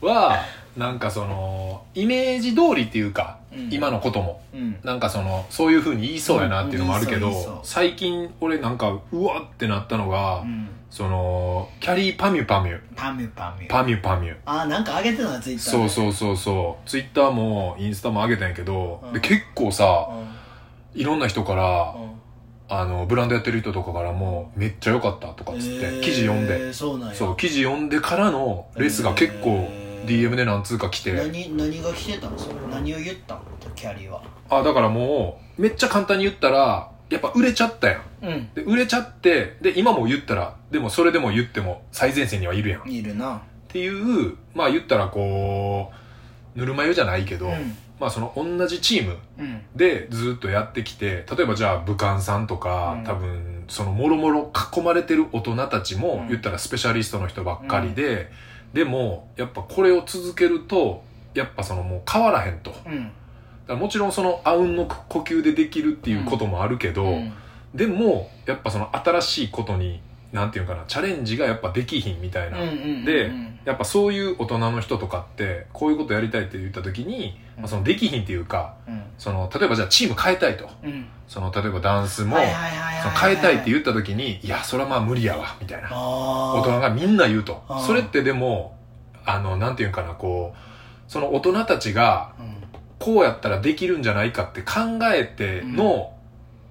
[0.00, 0.06] 子。
[0.06, 0.44] は
[0.76, 3.68] なんかそのイメージ通りっていうか、うん。
[3.72, 4.40] 今のことも。
[4.54, 4.78] うん。
[4.84, 7.34] なんかそのそういうふうに言いそうやなっていうのもあるけど、うん。
[7.64, 10.68] 最近俺なんかうわってなったのが、うん。
[10.90, 12.80] そのキャリーパミュパミュ。
[12.96, 13.70] パミュパミュ。
[13.70, 14.36] パミュパミュ。
[14.46, 16.88] あなんか上げてたなツイッターそうそうそうそう。
[16.88, 19.12] ツイッターもインスタも上げたんやけど、うん。
[19.12, 20.08] で結構さ
[20.94, 21.94] ういろんな人から、
[22.70, 26.72] あのブランドやってる人とかからもめっちゃ良かったとかっつって、えー記事読んで。
[26.72, 27.14] そうなんや。
[27.14, 29.88] そう記事読んでからのレスが結構えー。
[30.06, 32.38] DM で何通か来て、何何が来てたの？
[32.38, 33.40] それ何を言ったの？
[33.74, 34.22] キャリーは。
[34.48, 38.02] あだからもうめっちゃ簡単に言ったらやっぱ売れちゃったやん。
[38.22, 38.48] うん。
[38.54, 45.90] で売れちゃってで今も言ったらでもそれでも言っても最前線にはいるやんっいるなていうまあ言ったらこ
[46.56, 49.62] うぬるま湯じゃないけど、うんまあその同じチームうん。
[49.74, 53.04] でずっとやってきて例えばじゃあ武漢さんとか、うん。
[53.04, 56.28] 多分そのもろもろ囲まれてる大人たちも、うん。
[56.28, 58.30] 言ったらスペシャリストの人ばっかりで、
[58.72, 61.02] でもやっぱこれを続けると
[61.34, 62.70] やっぱそのもう変わらへんと。
[62.70, 63.12] だかうん
[63.66, 67.32] らもちろんそのあうんの呼吸でできるっていうこともあるけど、うん。
[67.74, 70.00] でもやっぱその新しいことに
[70.32, 73.58] なんていうかなチャレンジがやっぱできひんみたいな、うんうんでうん。
[73.64, 79.02] やっぱそういう大人の人とかってこういうことやりたいって言った時に、まあ、そのできひんっていうかうん。
[79.16, 80.68] その例えばじゃあチーム変えたいと。
[80.84, 81.06] うん。
[81.26, 85.88] その例えばダンスも、変えたいって言った時にいやそれはまあ無理やわみたいな。
[85.90, 87.62] あ大人がみんな言うと。
[87.86, 88.76] それってでも
[89.24, 92.58] あのなんていうんかなこうその大人たちがうん。
[92.98, 96.12] こうやったらできるんじゃないかって考えての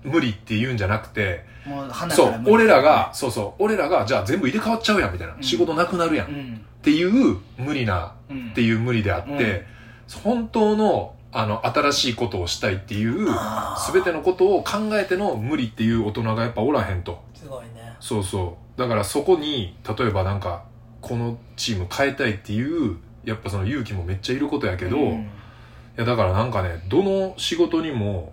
[0.03, 5.43] 無理って言うんじゃなくて、もう花そう俺らがそうそう俺らがじゃあ全部入れ替わっちゃうやんみたいな、うん。
[5.43, 6.61] 仕事なくなるやん、っうん。
[6.81, 8.49] ていう無理なうん。
[8.51, 10.21] っていう無理であって、うん。
[10.23, 13.93] 本当のあの新しいことをしたいっていうあー。
[13.93, 17.21] 全てのことを考えての無理っていう大人がやっぱおらへんと。
[17.35, 17.95] すごいね。
[17.99, 18.79] そうそう。
[18.79, 20.63] だからそこに例えばなんか
[21.01, 25.29] このチーム変えたいっていうやっぱその勇気もめっちゃいることやけど、いうん。
[25.97, 28.31] やだからなんかねどの仕事にも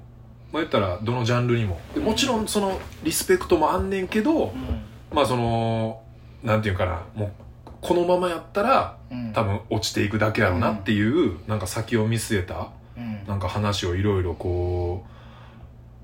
[0.55, 1.81] まあ言ったらどのジャンルにも。
[1.95, 4.83] でもちろんそのリスペクトもあんねんけど、うん。
[5.13, 6.01] まあその
[6.45, 7.33] なんていうかなもう
[7.81, 9.33] このままやったらうん。
[9.33, 13.27] 多分落ちていくだけやろなっていう、なんか先を見据えたうん。
[13.27, 15.05] なんか話をいろいろこ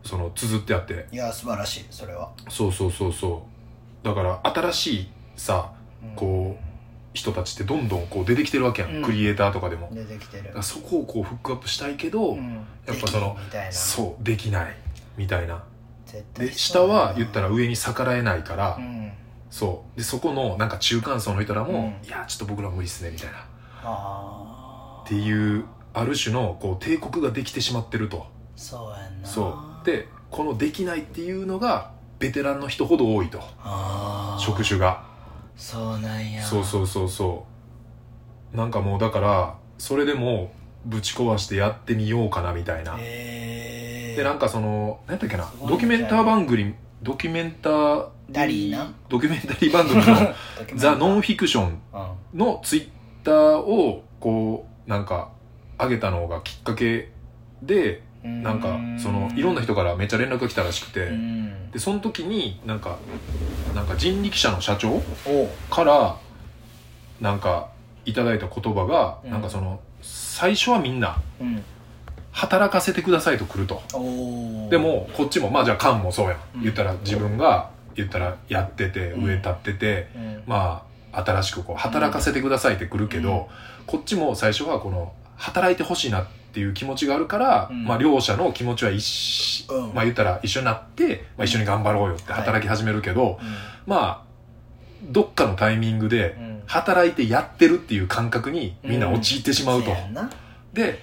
[0.05, 1.07] うその綴ってあって。
[1.13, 2.33] いや素晴らしいそれは。
[2.49, 3.47] そうそうそうそ
[4.03, 4.05] う。
[4.05, 5.71] だから新しいさ
[6.03, 6.17] うん。
[6.17, 6.70] こう
[7.13, 9.03] 人たちってどんどんこう出てきてるわけやん、うん。
[9.03, 9.89] クリエイターとかでも。
[9.93, 10.51] だ出てきてる。
[10.51, 12.55] からそこをこうフックアップしたいけど、うん。
[12.87, 13.73] やっぱそのできんみたいな。
[13.73, 14.77] そうできない
[15.17, 15.65] みたいな。
[16.07, 19.13] 絶対で下は言ったら上に逆らえないから、うん。
[19.51, 19.99] そう。
[19.99, 22.07] でそこのなんか中間層の人らも、うん。
[22.07, 23.39] いやちょっと僕ら無理っすねみたいな。
[23.39, 23.41] っ
[23.83, 28.27] ああていうある種のこう帝国ができてしまってると。
[28.57, 29.29] そうやんな。
[29.29, 29.49] そ
[29.83, 29.87] う。
[29.87, 33.41] でこのできないっていうのがベテランの人ほど多いと。
[33.63, 35.10] ああ職種が
[35.61, 36.43] そうなんや。
[36.43, 37.45] そうそうそうそ
[38.55, 38.57] う。
[38.57, 40.53] なんかもうだからそれでも
[40.87, 48.93] ぶち壊してやってみようかなみたいな、へえでなんかその何やったっけなドキュメンター番組ドキュメンターダリーな？
[49.09, 50.35] ドキュメンタリー番組の
[50.75, 51.79] 「ザ・ノンンフィクション」
[52.35, 52.89] のツイッ
[53.23, 55.31] ターをこうなんか
[55.79, 57.13] 上げたのがきっかけ
[57.63, 61.07] でなんかそのいろんな人からめっちゃ連絡が来たらしくて。
[61.07, 61.71] うん。
[61.71, 62.99] でその時になんか
[63.75, 65.01] なんか人力車の社長
[65.71, 66.17] から
[67.21, 67.69] なんか
[68.05, 69.31] いただいた言葉が、うん。
[69.31, 71.63] なんかその最初はみんなうん。
[72.33, 73.83] 働かせてくださいと来ると。
[74.71, 76.63] でもこっちもまあじゃあ菅もそうやん、うん。
[76.63, 79.25] 言ったら自分が言ったらやっててうん。
[79.25, 80.43] 上立ってて、うん。
[80.47, 83.49] まあ新しくこう働かせてくださいって来るけど、
[83.81, 83.87] うん。
[83.87, 87.85] こっちも最初はこの働いてほしいなっていう気持ちがあるから、うん。
[87.85, 89.95] まあ両者の気持ちは一し、うん。
[89.95, 93.39] まあ言ったら一緒になって、まあ、一緒に頑張ろうよって働き始めるけど、
[93.87, 94.31] まあ
[95.05, 96.51] どっかのタイミングでうん。
[96.67, 99.91] 働いてやってるっていう感覚にみんな陥ってしまうと。
[100.73, 101.01] で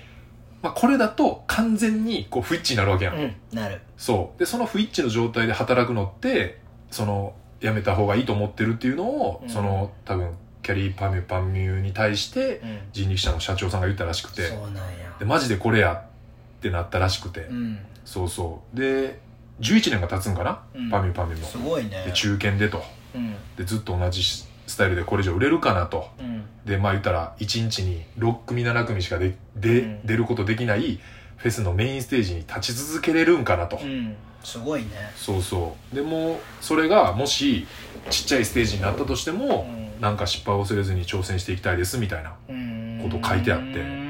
[0.62, 3.36] まあ、これだと完全にこう不一致になるわけやん、うん。
[3.54, 3.82] なる。
[3.98, 4.40] そう。
[4.40, 9.50] でその不一致の状態で働くのってそのやめた方がいいと思ってるっていうのを、うん。
[9.50, 10.32] その多分
[10.68, 12.80] キャリーパミュパミュに対してうん。
[12.92, 14.50] 人力車の社長さんが言ったらしくて。
[14.50, 15.16] そうなんや。
[15.18, 17.80] でマジでこれやってなったらしくて、うん。
[18.04, 18.78] そうそう。
[18.78, 19.18] で
[19.62, 20.90] 11年が経つんかな、うん。
[20.90, 21.48] パミュパミュも。
[21.48, 22.04] すごいね。
[22.08, 22.84] で中堅でと。
[23.16, 23.34] うん。
[23.56, 26.10] でずっと同じスタイルでこれ以上売れるかなと。
[26.20, 26.44] うん。
[26.66, 30.06] でまあ言ったら1日に6組7組しかでで、うん。
[30.06, 31.00] 出ることできない
[31.38, 34.18] フェスのメインステージに立ち続けれるんかなと、うん。
[34.44, 34.90] すごいね。
[35.16, 35.96] そうそう。
[35.96, 37.66] でもそれがもし
[38.10, 43.00] ちっちゃいステージになったとしても、うんなんか失敗を恐れずに挑戦していきたいですみたいなうん。
[43.04, 43.80] こと書いてあって。
[43.80, 44.08] うん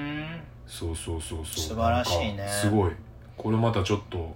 [0.68, 1.64] そうそうそうそう。
[1.70, 2.46] 素晴らしいね。
[2.48, 2.92] すごい。
[3.38, 4.36] これまたちょっと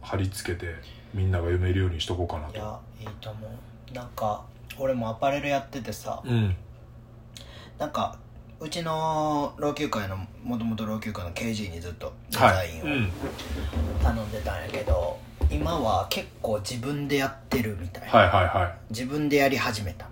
[0.00, 0.74] 貼り付けて
[1.12, 3.94] みんなが読めるようにしとこうかないとやいいと思う。
[3.94, 4.42] なんか
[4.78, 6.22] 俺もアパレルやっててさ。
[6.24, 6.56] うん。
[7.78, 8.16] なんか
[8.58, 12.94] うちの老朽化のもともと老朽化の KG にずっとデザインをはい。
[12.96, 13.12] うん。
[14.02, 15.18] 頼んでたんやけど、
[15.50, 18.74] 今は結構自分でやってるみたいな、はいはいはい。
[18.90, 20.06] 自分でやり始めた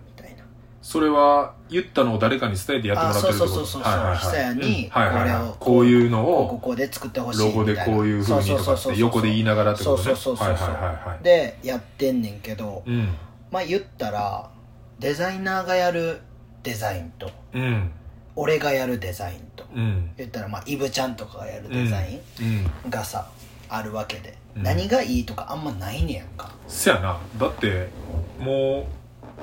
[0.88, 3.52] それは言ったのを誰かに伝えてやってもらってるってこと？
[3.52, 3.92] あそうそうそうそう。
[3.92, 7.84] はい久屋にこれをこういうのこうこをこで作ってほしいロみたいな。
[7.84, 10.04] ゴでこういう風にとかって横で言いながらってことね。
[10.04, 10.56] そうそうそうそう。
[10.56, 13.14] そうでやってんねんけど、うん。
[13.50, 14.48] まあ言ったら
[14.98, 16.22] デザイナーがやる
[16.62, 17.30] デザインと。
[17.52, 17.90] うん。
[18.34, 19.66] 俺がやるデザインと。
[19.76, 20.10] うん。
[20.16, 22.88] 言ったらまあイブちゃんとかがやるデザイうん。
[22.88, 23.28] ンがさ、
[23.68, 24.62] あるわけで、うん。
[24.62, 26.50] 何がいいとかあんまないねやんか。
[26.66, 27.18] せやな。
[27.38, 27.90] だって
[28.40, 28.86] も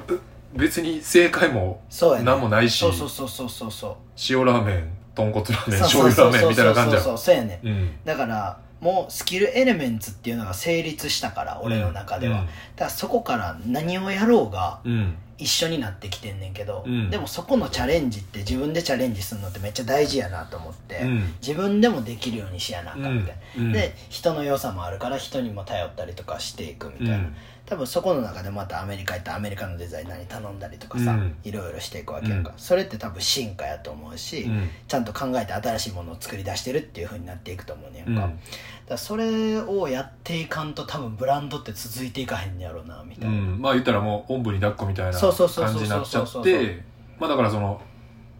[0.09, 0.19] うう
[0.55, 1.81] 別に正解も
[2.23, 3.71] 何もないしそうそうそうそうそう。
[3.71, 3.95] そう
[4.29, 7.01] 塩ラーメン豚骨ラーメンそう醤油ラーメンみたいな感じや。
[7.01, 7.59] そうそうそうそうやね。
[7.63, 7.91] うん。
[8.03, 12.49] だからもうスキルエレメンツっていうのが成立したから俺の中では、だか
[12.85, 14.91] らそこから何をやろうがうん。
[14.91, 17.09] うん一緒になってきてんねんけど、うん。
[17.09, 21.33] でもそこのチャレンジって自分でチャレンジするのってめっちゃ大事やなと思って、うん。
[21.41, 23.71] 自分でもできるようにしやなあかんみたいな、うん。
[23.73, 31.35] で人の良さもあるから人にも頼ったりとかしていくみたいな、うん多分そこの中でまたアメリカ行ったらアメリカのデザイナーに頼んだりとかさ、うん。
[31.43, 32.59] いろいろしていくわけやんか、うん。
[32.59, 34.69] それって多分進化やと思うし、うん。
[34.87, 38.39] ちゃんと考えて新しいものを作り出してるっていう風になっていくと思うねやんか,、うん。
[38.87, 43.61] だそれをやっていかんと多分ブランドって続いていかへんねやろうなみたういな、ん。
[43.61, 46.83] まあ言ったらもうおんぶに抱っこみたいな感じになっちゃって
[47.19, 47.81] まあだからその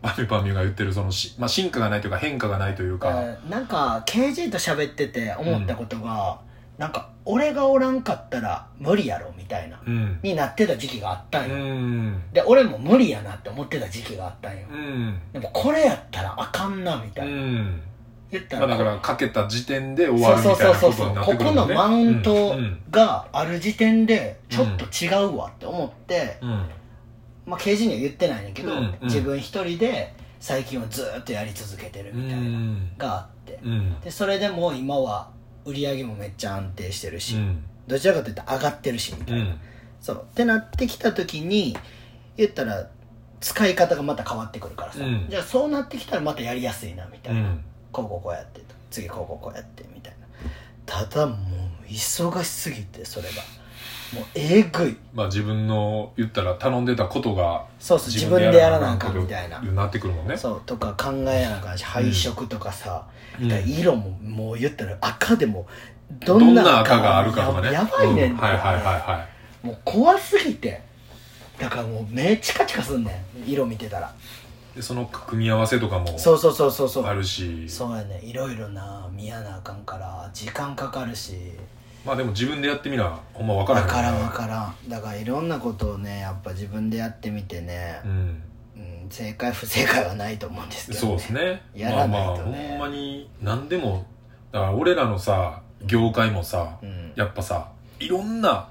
[0.02, 6.40] パミュパミュが言ってるそのし、まあ、進化がないというか変化がないというか、えーなんか KG と喋ってて思ったことが、
[6.78, 10.20] なんか俺がおらんかったら無理やろみたいな、うん。
[10.22, 12.22] になってた時期があったんうよ、ん。
[12.34, 15.20] で俺も無理やなって思ってた時期があったんよ、うん。
[15.34, 17.82] でもこれやったらあかんなみうたいな、ん。
[18.32, 21.76] 言ったらまあだからかけた時点で終わるみたいなことになっここのてくるもんね。
[21.76, 26.50] マウントうんがある時点でちょっと違うわって思って、うん。
[27.46, 28.54] まあ刑事には言ってないねん。
[28.54, 32.98] けど、自分一人で最近はずーっとやり続けてるうみたいな、ん。
[32.98, 33.60] があって。
[33.64, 34.00] うん。
[34.02, 35.30] でそれでも今は
[35.66, 37.64] 売り上げもめっちゃ安定してるし、うん。
[37.88, 39.58] どちらかというと上がってるしみたいな、
[40.00, 40.26] そう。
[40.32, 41.76] ってなってきた時に
[42.38, 42.88] 言ったら
[43.42, 45.28] 使い方がまた変わってくるからさ、うん。
[45.30, 47.64] じゃあそうなってきたらまたやりやすいなみたいな、うん。
[47.92, 48.76] こうこうこうやってと。
[48.92, 50.26] 次こうこうこうやってみたいな。
[50.86, 53.42] ただもう忙しすぎてそれが
[54.14, 54.98] もうえぐい。
[55.14, 59.60] まあ自分の言ったら頼んでたことがそうそう自分でやらなあかんみたいな。
[59.62, 60.38] なってくるもんね。
[60.38, 63.08] そうとか考えやなあかんし配色とかさ、
[63.40, 63.50] うん。
[63.50, 65.68] だから色ももう言ったら赤でも
[66.26, 67.68] どんな赤があるかとかね。
[67.68, 68.38] ややばいねんうん。
[68.38, 69.28] はいはいはいは
[69.64, 70.82] もう怖すぎて。
[71.58, 73.50] だからもう目チカチカすんねん。
[73.50, 74.08] 色見てたら。
[74.08, 76.90] いでその組み合わせとかもそうそうそうそう。
[76.90, 77.68] そうあるし。
[77.68, 81.54] そうやねいろいろな見やなあかんから時間かかるし
[82.06, 84.90] まあでも自分でやってみなほんま分からへん分からん分らからん。
[84.90, 88.00] だからいろんなことをねやっぱ自分でやってみてね。
[88.06, 88.44] う、ん。
[88.78, 91.62] うん、正解不正解はないと思うんですけど、ね、そうですね。
[91.74, 92.46] やらないとね。
[92.46, 94.06] まあまあほんまに何でも
[94.52, 97.14] だから俺らのさ業界もさ、うん。
[97.16, 98.68] やっぱさいろんな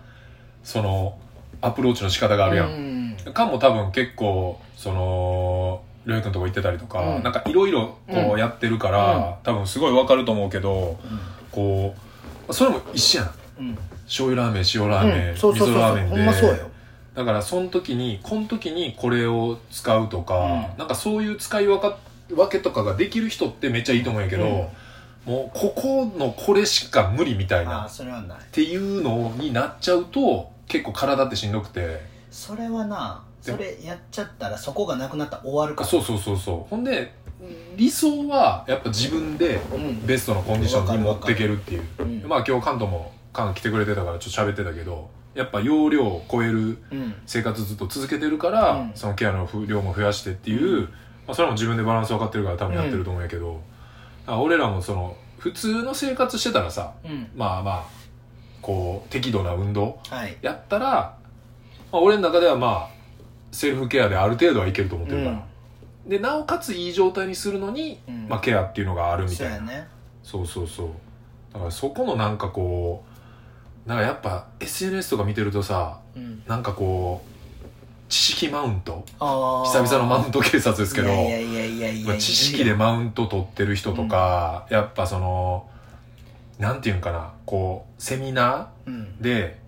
[0.62, 1.18] その
[1.60, 3.32] アプローチの仕方があるやん、うん。
[3.32, 7.22] カンも多分結構そのりょうやくんとこ行ってたりとか、うん。
[7.22, 10.98] なんかいろいろこうやってるから、多分すごいわかると思うけど
[11.50, 12.00] こう
[12.50, 13.34] それも一緒やん。
[13.58, 13.66] うん。
[13.68, 15.36] うん醤油ラーメン塩ラーメン、うん。
[15.36, 15.92] そうそうそうそう。
[15.94, 16.16] 味噌ラーメンで。
[16.16, 16.70] ほんまそうよ。
[17.14, 20.46] だからその時にこの時にこれを使うとか、う
[20.76, 20.78] ん。
[20.78, 21.96] なんかそういう使い分か
[22.28, 25.32] 分けとかができる人ってめっちゃいいと思うんやけど、うん。
[25.32, 27.82] もうここのこれしか無理みたいあな。
[27.82, 28.38] っあそれはない。
[28.52, 32.00] ていうのになっちゃうと結構体ってしんどくて。
[32.30, 35.88] それはなそれやっちゃったらそこがなくなったら終わるから。
[35.88, 36.68] そうそうそうそう。
[36.68, 37.14] ほんで
[37.76, 40.06] 理想はやっぱ自分でうん。
[40.06, 41.82] ベストのコンディションに持っていけるっていう。
[41.98, 42.22] うん。
[42.26, 47.14] まあ今日関東も関来てくれてたからちょっと喋ってたけどやっぱ容量を超えるうん。
[47.26, 48.92] 生活ずっと続けてるから、うん。
[48.94, 50.82] そのケアの量も増やしてっていう、
[51.26, 53.60] まあ、それも自分でバランス分かってるから多分やってると思うんやけど、
[54.26, 57.28] あ俺らもその普通の生活してたらさうん。
[57.34, 57.84] まあまあ
[58.62, 60.36] こう適度な運動はい。
[60.40, 61.16] やったら、
[61.92, 62.94] まあ、俺の中ではまあ
[63.52, 65.46] セルフケアである程度はいけると思ってるから、
[66.06, 68.28] でなおかついい状態にするのに、うん。
[68.28, 69.56] まあ、ケアっていうのがあるみたいな。
[69.56, 69.88] そうやね。
[70.22, 70.88] そうそうそう。
[71.52, 73.04] だからそこのなんかこ
[73.86, 76.42] うなんかやっぱ SNS とか見てるとさうん。
[76.46, 77.34] なんかこう
[78.08, 79.04] 知識マウント。
[79.18, 81.08] 久々のマウント警察ですけど。
[81.08, 85.68] いやいやいやいやいやまあ知識でマウント取ってる人とか、やっぱその
[86.58, 89.16] なんていうんかなこうセミナうん。
[89.20, 89.58] ーで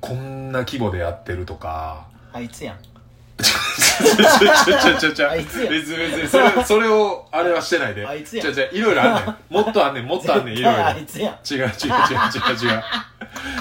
[0.00, 2.06] こんな規模でやってるとか。
[2.32, 2.78] あいつやん
[3.36, 5.70] ちょちょちょちょあいつや。
[5.70, 8.06] 別に別にそれそれをあれはしてないで。
[8.06, 8.42] あいつや。
[8.42, 9.36] ちょちょいろいろあんねん。
[9.50, 10.86] もっとあんねんもっとあんねんいろいろ。
[10.86, 11.30] あいつや。
[11.30, 12.82] ん違う違う違う違う違う。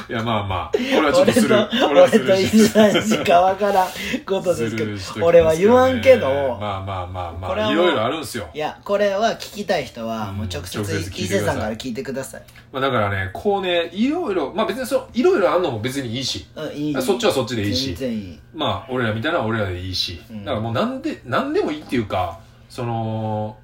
[0.09, 3.87] いやまあまあこれはちょっと俺とするこれはす俺とる犬さんしかわからん
[4.25, 5.21] ことですけするしときますけどね。
[5.21, 6.57] ど俺は言わんけど。
[6.59, 8.49] まあまあまあこれはもうまあいろいろあるんすよ。
[8.53, 12.43] いやこれは聞きたい人はもう直接直接聞いて伊勢さんから聞いてください。
[12.71, 16.45] まあだからねこうねいろいろまあ別にそういろいろあんのも別にいいし。
[16.55, 17.01] うんいい。
[17.01, 17.95] そっちはそっちでいいし。
[17.95, 20.45] 全然いいまあ俺らみたいな俺らでいいし、うん。
[20.45, 22.39] だからもうなんでなんでもいいっていうか
[22.69, 23.57] その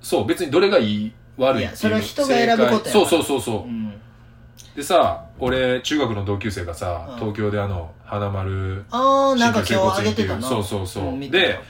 [0.00, 2.92] そう別にどれがいい悪いっていういやそれは人が選ぶことやから。
[2.92, 4.00] そうそうそうそう、うん。
[4.74, 7.16] でさ俺中学の同級生がさ、うん。
[7.16, 10.48] 東京であの花丸ああなんか今日あげてたな。
[10.48, 11.48] そうそうそう、ん見てた。
[11.48, 11.60] で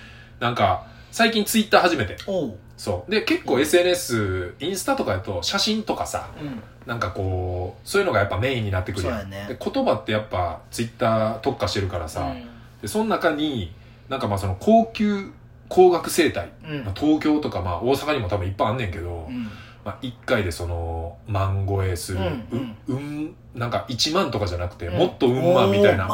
[0.41, 2.17] なんか最近ツイッター始めて。
[2.27, 2.55] おう。
[2.77, 3.11] そう。
[3.11, 6.63] で結構 SNS インスタとかだと写真とかさうん。
[6.87, 9.21] なんかこうそういうのがやっぱメインになってくるやん。
[9.21, 9.55] そうやね。
[9.55, 12.35] で言葉ってやっぱツイッター特化してるからさ、
[12.83, 13.73] でその中に
[14.09, 15.33] なんかまあその高級
[15.73, 16.85] 工学生態、うん。
[16.85, 19.45] まあ、東京とかまあ大阪にも多分いっぱいあんねんけど、うん。
[19.85, 24.99] まあ、1回でその万超えする、うんううんなんか1万とかじゃなくて、うん。
[24.99, 26.09] もっとうん万みたいな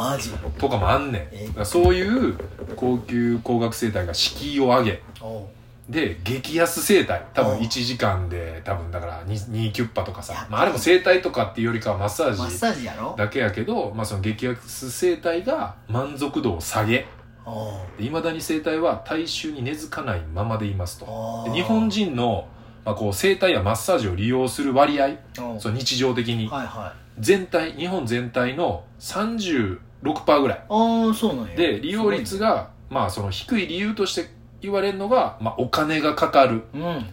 [0.57, 1.65] とかもあんねん。
[1.65, 2.37] そういう
[2.77, 5.01] 高級工学生態が敷居を上げ
[5.89, 7.25] で激安生態。
[7.33, 7.63] 多分うん。
[7.63, 10.23] 1時間で多分だから 2, 2キュッパとかや。
[10.23, 13.15] さ、まあ、あれも生態とかっていうよりかはマッサーマッジサージやろ？
[13.17, 17.07] だけやけど、まあ、その激安生態が満足度を下げ。
[17.99, 21.49] いまだに生態は大衆に根付かないままでいますと。
[21.51, 22.47] 日本人の、
[22.85, 25.09] まあ、こう生態やマッサージを利用する割合
[25.57, 26.47] その日常的に。
[26.47, 27.21] はいはい。
[27.21, 30.63] 全体日本全体の36%ぐらい。
[30.69, 31.55] ああそうなんや。
[31.55, 34.29] で利用率がまあその低い理由として
[34.61, 36.63] 言われるのが、まあ、お金がかかる。
[36.73, 37.05] うん。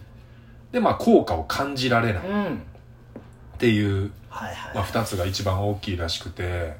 [0.71, 2.27] でまあ効果を感じられない。
[2.27, 2.61] っうん。
[3.57, 6.75] ていう、はいはいまあ、2つが一番大きいらしくて、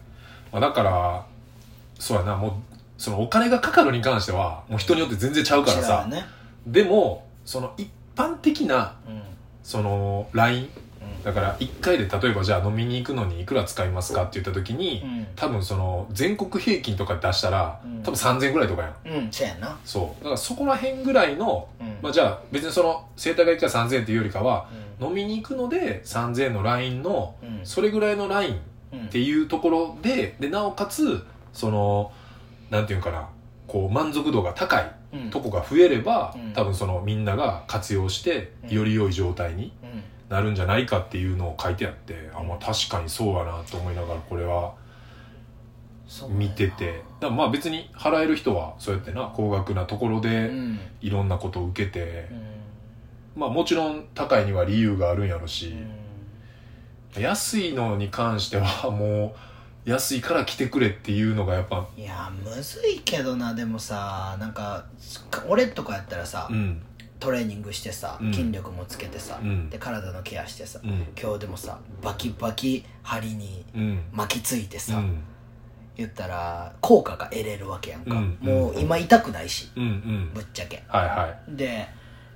[0.51, 1.25] まあ、だから
[1.99, 2.51] そうやなもう
[2.97, 6.25] そのお金がかかるに関してはもう人によって全然ちゃうからさ、ね。
[6.65, 9.21] でもその一般的なうん。
[9.63, 10.69] その LINE うん
[11.27, 15.27] だから1回で例えばじゃあ飲みに行くのにいくら使いますかって言った時に、うん。
[15.35, 18.01] 多分その全国平均とか出したら、うん。
[18.01, 19.17] 多分3000ぐらいとかやん。
[19.17, 19.77] うんそうやな。
[19.83, 20.23] そう。
[20.23, 21.97] だからそこら辺ぐらいの、うん。
[22.01, 24.69] まあ、じゃあ別にその生態が1回3000っていうよりかは
[25.01, 27.59] 飲みに行くので3000の LINE のうん。
[27.65, 28.59] それぐらいのライン
[28.93, 29.05] うん。
[29.07, 32.13] っていうところででなおかつその
[32.69, 33.27] なんていうんかな
[33.67, 35.29] こう満足度が高いうん。
[35.29, 36.53] とこが増えれば、うん。
[36.53, 38.69] 多分そのみんなが活用してうん。
[38.69, 44.73] より良い状態にうんなるんじゃないかっていうのを書いてあって、あまあ確かにそうやなと思いながらこれは
[46.29, 47.01] 見てて。
[47.19, 50.79] だまあ別に払える人はそうやってな高額なところうでん。
[51.01, 53.41] いろんなことを受けてう、ん。
[53.41, 55.73] まあもちろん高いには理由があるんやろし、
[57.17, 59.35] う安いのに関しては も
[59.85, 64.83] う安いから来てくれっていうのがやっぱんいやむずいけどなでもさなんか
[65.47, 66.83] 俺とかやったらさうん
[67.19, 68.33] トレーニングしてさうん。
[68.33, 69.69] 筋力もつけてさうん。
[69.69, 71.07] で体のケアしてさうん。
[71.19, 74.03] 今日でもさバキバキ針にうん。
[74.11, 75.19] 巻きついてさうん。
[75.95, 78.15] 言ったら効果が得れるわけやんか。
[78.15, 78.37] うん。
[78.41, 79.83] もう今痛くないしうん。
[79.83, 80.31] うん。
[80.33, 80.83] ぶっちゃけ。
[80.87, 81.87] はいはで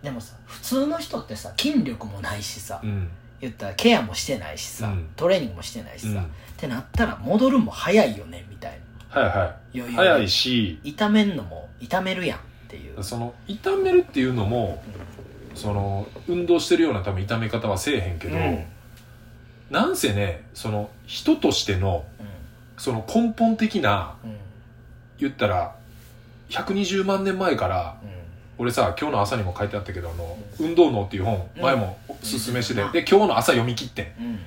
[0.01, 3.09] でもさ普通の人ってさ筋力もないしさいうん。
[3.39, 5.09] 言ったらケアもしてないしさ、うん。
[5.15, 6.25] トレーニングもしてないしさ、うん。
[6.25, 6.27] っ
[6.57, 8.79] てなったら戻るも早いよねみたい
[9.09, 9.41] はいはな
[9.73, 10.79] 余裕い早いし。
[10.83, 12.39] 痛めんのも痛めるやん
[12.71, 14.81] っていう、その痛めるっていうのも
[15.55, 18.63] その運動してるような多分痛め方はせえへんけど、うん。
[19.69, 22.05] なんせねその人としての
[22.77, 24.29] その根本的なうん。
[24.31, 24.37] うん
[25.19, 25.75] 言ったら
[26.49, 28.09] 120万年前からうん。
[28.57, 31.61] 俺さ今日の朝にも書いてあったけど「あの運動脳」っていう本うん。
[31.61, 32.91] 前もおすすめしてて、うん。
[32.91, 34.05] で今日の朝読み切ってん。
[34.17, 34.39] うん。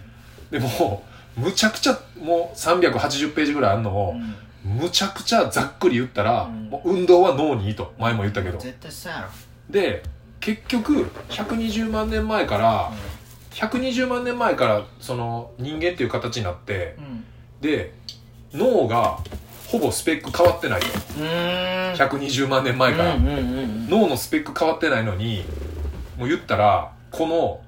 [0.51, 1.05] でも
[1.37, 4.17] むちゃくちゃもう380ページぐらいあるのを、
[4.65, 6.71] むちゃくちゃざっくり言ったら、うん。
[6.71, 8.59] もう運動は脳にいいと前も言ったけど。
[8.59, 9.29] 絶対そうやろ。
[9.71, 10.03] で
[10.41, 12.93] 結局120万年前から
[13.53, 17.25] 120万年前からその人間っていう形になってうん。
[17.61, 17.95] で
[18.53, 19.19] 脳が
[19.69, 20.87] ほぼスペック変わってないと。
[21.19, 21.27] うん。
[21.95, 23.89] 120万年前から、うんうんうんうん。
[23.91, 25.45] 脳のスペック変わってないのに
[26.19, 27.61] もう言ったらこの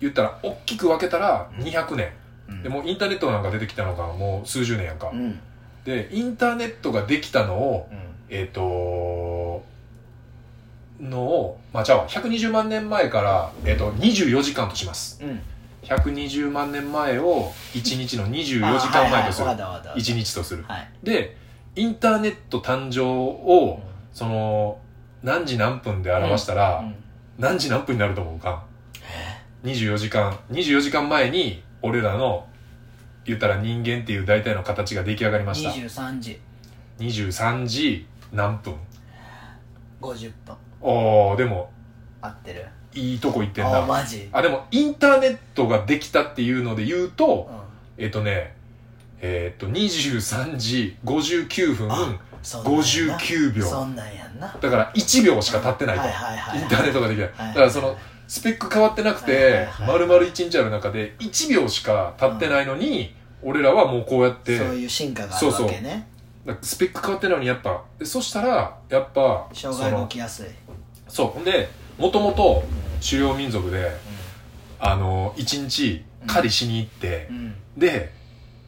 [0.00, 2.08] 言ったら大きく分けたら200年、
[2.48, 2.62] うん。
[2.62, 5.38] でもうインターネットなんか出てきたのがもう数十年やんか、うん
[5.84, 7.98] でインターネットができたのをうん。
[8.28, 9.64] えっ、と
[11.00, 15.20] のをまあじゃあ120万年前から、えっと24時間とします。
[15.22, 15.40] うん。
[15.82, 19.48] 120万年前を1日の24時間前とする。
[19.48, 20.64] あはいはいわかったわかった1日とする。
[20.64, 20.88] はい。
[21.02, 21.36] で
[21.76, 23.80] インターネット誕生を
[24.12, 24.78] その
[25.22, 26.94] 何時何分で表したら、うん。
[27.38, 28.64] 何時何分になると思うか
[29.64, 32.46] 24時間24時間前に俺らの
[33.24, 35.70] 言ったら人間っていう大体の形が出来上がりました。
[35.70, 36.40] 23時。
[36.98, 38.74] 23時何分
[40.00, 40.56] ？50分。
[40.80, 41.70] おーでも
[42.20, 42.66] 合ってる？
[42.92, 44.28] いいとこ行ってんあなマジ？
[44.32, 47.48] あでもインターネットができたっていうので言うと
[47.98, 48.04] うん。
[48.04, 48.56] えっ、とね
[49.20, 53.18] えっ、と23時59分あそんなんやな。
[53.18, 53.64] 59秒。
[53.64, 54.56] そんなんやんな。
[54.60, 57.48] だから1秒しか経ってないと、はいはいはいインターネットができない、はい。
[57.48, 57.96] だからその
[58.30, 63.12] スペック変わってなくてはい丸々1日ある中で1秒しか経ってないのに、
[63.42, 66.06] 俺らはもうこうやってそういう進化があるわけね。
[66.46, 70.46] だからスペック変わってないのにやっぱでそしたらやっぱ障害が起きやすい。
[71.08, 71.26] そう。
[71.26, 71.68] ほんで
[71.98, 72.62] もともと
[73.04, 73.90] 狩猟民族で
[74.78, 77.54] あの1日狩りしに行ってう、ん。
[77.76, 78.12] で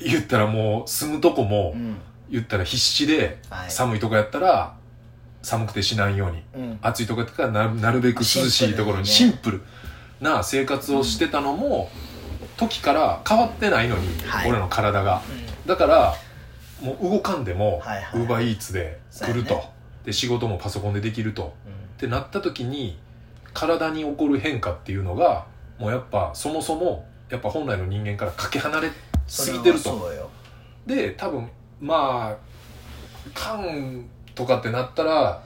[0.01, 1.99] 言ったらもう住むとこも、うん。
[2.29, 3.71] 言ったら必死ではい。
[3.71, 4.75] 寒いとこやったら
[5.43, 6.79] 寒くて死なんようにうん。
[6.83, 9.63] 暑いとこやったらななるべく涼しいところにシシンンプル
[10.21, 11.91] な生活をしてたのも、
[12.57, 14.49] 時から変わってないのに、はい。
[14.49, 15.23] 俺らの体が。
[15.29, 15.67] うん。
[15.67, 16.15] だから
[16.81, 17.83] もう動かんでも
[18.15, 19.69] ウーバーイーツで来ると、ね
[20.05, 21.55] で仕事もパソコンでできると。
[21.97, 22.99] ってなった時に
[23.55, 25.47] 体に起こる変化っていうのが
[25.79, 28.91] もうやっぱそもそもやっぱ本来の人間からかけ離れ
[29.29, 30.11] すぎてると。
[30.85, 31.49] で多分
[31.81, 32.37] まあ
[33.35, 35.43] 肝とかってなったら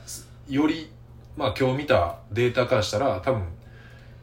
[0.49, 0.91] より
[1.37, 3.43] まあ今日見たデータからしたら多分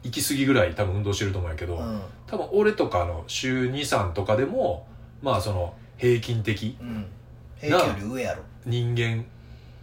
[0.03, 2.01] 行き過ぎぐらい多分運動してると思うんやけど、うん。
[2.27, 4.85] 多分俺とかの週23とかでも
[5.21, 7.05] まあその平均的うん。
[7.59, 8.43] 平均より上やろ。
[8.65, 9.25] 人間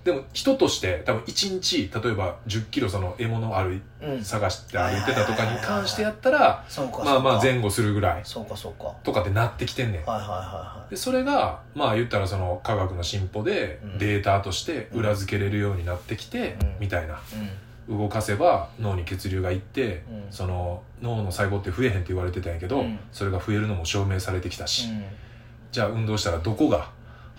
[0.05, 4.25] でも人として多分1日例えば1 0キロその獲物を歩いうん。
[4.25, 6.65] 探して歩いてたとかに関してやったら
[7.05, 8.85] まあまあ前後するぐらいそうかそうか。
[8.85, 10.05] はいとかってなってきてんねん。
[10.05, 13.99] はいはいはでそれがまあ言ったらその科学の進歩でうん。
[13.99, 16.77] データとして裏付けれるようになってきて、うん。
[16.81, 17.15] みたいな。
[17.15, 17.17] い
[17.89, 17.99] うん。
[17.99, 20.27] 動かせば脳に血流がいって、うん。
[20.31, 22.99] その脳の細胞って増えへんって言われてたんやけど、うん。
[23.13, 25.05] それが増えるのも証明されてきたし、うん。
[25.73, 26.91] じゃあ運動したらどこが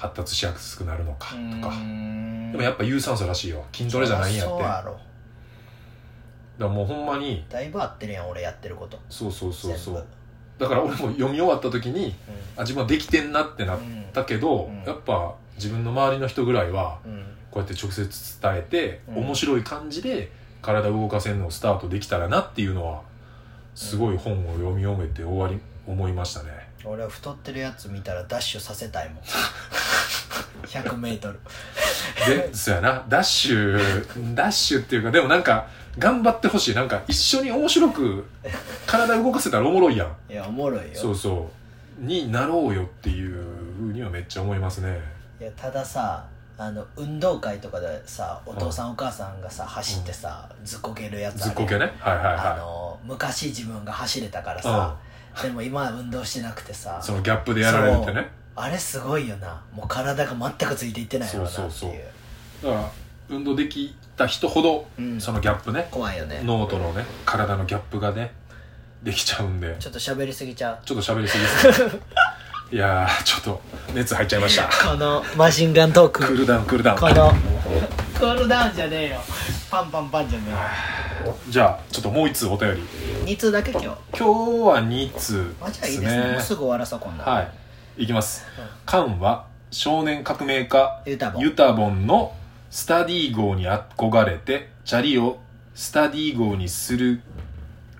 [0.02, 1.36] 発達しやすくなるのかと
[1.70, 1.76] か、
[2.52, 3.64] でもやっぱ有酸素らしいよ。
[3.72, 4.64] 筋トレじゃないんやって。
[4.64, 4.99] だかそうやろ。
[6.58, 7.45] らもうほんまに。
[7.47, 8.97] だいぶ合ってるやん俺やってること。
[9.12, 10.06] そうそうそうそう。
[10.58, 12.16] だから俺も読み終わった時に
[12.58, 13.80] あ自分はできてんなってなっ
[14.12, 14.84] たけど、うん。
[14.86, 17.12] やっぱ自分の周りの人ぐらいはうん。
[17.12, 19.26] うんこうやって直接伝えて、うん。
[19.26, 20.32] 面白い感じで
[20.64, 23.02] 体を動かせるのをスタートできたらなっていうのは
[23.76, 29.23] すごい本を読み終めて終わり思いましたね俺は太ってるやつ見たらダッシュさせたいもん。
[30.65, 31.38] 100m
[32.27, 33.05] でそうやな。
[33.07, 35.67] ダッシュダッシュっていうかでもなんか
[35.97, 36.75] 頑張ってほしい。
[36.75, 38.25] なんか一緒に面白く
[38.86, 40.32] 体動かせたらおもろいやん。
[40.32, 40.89] いやおもろいよ。
[40.93, 41.49] そうそ
[41.99, 42.03] う。
[42.03, 43.43] になろうよっていう
[43.77, 44.99] ふうにはめっちゃ思いますね。
[45.39, 46.25] いやたださ
[46.57, 51.93] あの運動会とかでさお父さんお母さんがさ走ってさずっこけるやつずっこけね。
[51.99, 54.95] はいはいあはの昔自分が走れたからさ
[55.41, 56.99] でも今は運動してなくてさ。
[57.01, 58.29] いそのギャップでやられるってね。
[58.55, 59.61] あれすごいよな。
[59.73, 61.71] もう体が全くついていってないよなっていう。
[61.71, 61.91] そうそう
[62.61, 62.71] そう。
[62.71, 62.91] だから
[63.29, 65.21] 運動できた人ほどうん。
[65.21, 66.41] そのギャップね、怖いよね。
[66.43, 68.34] 脳とのね体のギャップがね
[69.03, 69.75] できちゃうんで。
[69.79, 70.79] ちょっと喋りすぎちゃう。
[70.86, 72.01] ちょっと喋りすぎですね
[72.71, 73.61] いやーちょっと
[73.93, 74.69] 熱入っちゃいました。
[74.88, 76.25] このマシンガントーク。
[76.25, 76.99] クールダウンクールダウン。
[76.99, 79.22] このクールダウンじゃねえよ。
[79.69, 80.45] パンパンパンじゃね
[81.49, 82.82] じゃあちょっともう一通お便り。
[83.17, 83.86] えよ2通だけ今日。
[83.86, 84.24] 今日
[84.67, 86.22] は2通あじゃあいいですね。
[86.22, 87.41] もうねすぐ終わらそうこんなんは
[87.97, 88.03] い。
[88.03, 88.45] いきます。
[88.57, 88.65] うん。
[88.86, 91.41] カンは少年革命家ユタボン。
[91.41, 92.34] ユタボンの
[92.69, 95.39] スタディ号に憧れてチャリを
[95.76, 97.22] スタディ号にする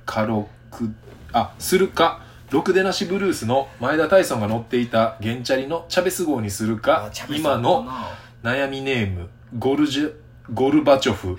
[0.06, 0.94] かろく
[1.34, 7.88] あするかろくでなしブルースの前田大尊が乗っていたゲンチャリのチャベス号にするか今の
[8.44, 10.14] 悩みネームゴルジュ
[10.54, 11.36] ゴルバチョフ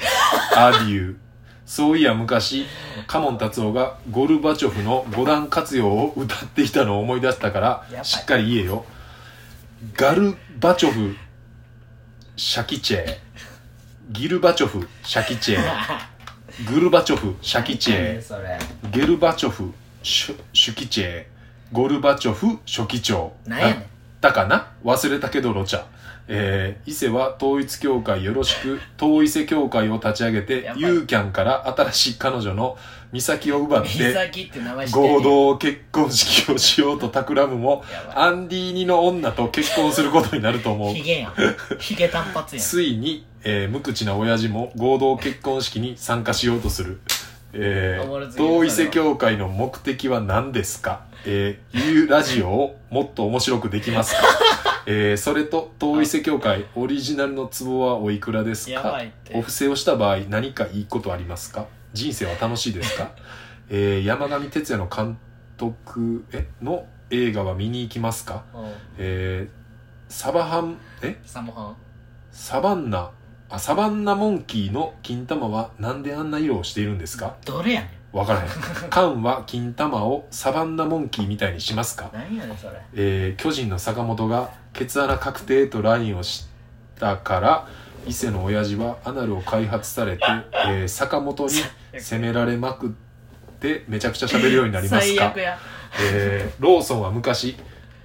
[0.55, 1.17] アデュー
[1.65, 2.67] そういや昔
[3.07, 7.61] カモン達夫がゴルバチョフの五段活用を歌っていたのを思い出したか
[7.91, 8.85] らしっかり言えよ。
[9.95, 11.17] ガルバチョフ
[12.37, 13.17] シャキチェ。
[14.11, 15.59] ギルバチョフシャキチェ。
[16.71, 18.23] グルバチョフシャキチェ。
[18.91, 21.25] ゲルバチョフシュシュキチェ。
[21.73, 23.75] ゴルバチョフ書記長なんやねん。
[23.77, 23.87] だっ
[24.21, 24.71] たかな？
[24.85, 25.85] 忘れたけどロチャ
[26.29, 32.77] えー伊勢は統一教会よろしく統伊勢教会を立ち上げてユーキャンから新しい彼女の
[33.13, 34.13] 美咲を奪っ美て
[34.97, 37.83] 合同結婚式をしようと企むも
[38.15, 40.95] アンディーニの女と結婚することになると思う。
[40.95, 41.35] ヒゲやん。
[41.79, 42.65] ヒゲ単発やん。
[42.65, 47.01] ついに、えー無口な親父も合同結婚式に参加しようとする。
[47.53, 48.07] えー
[48.43, 51.03] 統一世教会の目的は何ですか？
[51.27, 54.23] えー、いうラジオをもっと面白くできますか？
[54.87, 59.37] えー、それと、統一世教会オリジナルの壺はおいくらですやばかいって。
[59.37, 61.67] お布施をした場合何かいいことありますか？
[61.93, 63.11] 人生は楽しいですか？
[63.71, 65.19] えー、山上哲也の監
[65.57, 68.45] 督えの映画は見に行きますか？
[68.55, 68.73] うん。
[68.99, 71.21] えー、サバハン、え？
[71.25, 71.77] サモハン。
[72.31, 73.11] サバンナ。
[73.51, 77.37] あサバンナモンキーの金玉はなんであんな色をしているんですか？
[77.45, 78.49] どれやねわからへん。
[78.91, 82.07] カンは金玉をサバンナモンキーみたいにしますか？
[82.07, 82.73] ん何やねんそれ。
[82.95, 86.47] えー巨人の坂本がケツ穴確定とラインをし
[86.99, 87.69] たから
[88.07, 90.23] 伊勢の親父はアナルを開発されて、
[90.67, 91.51] えー坂本に
[91.99, 92.91] 責められまくっ
[93.61, 95.23] てめちゃくちゃ喋るようになりますか？
[95.25, 95.59] 最悪や。
[96.03, 97.57] えーローソンは昔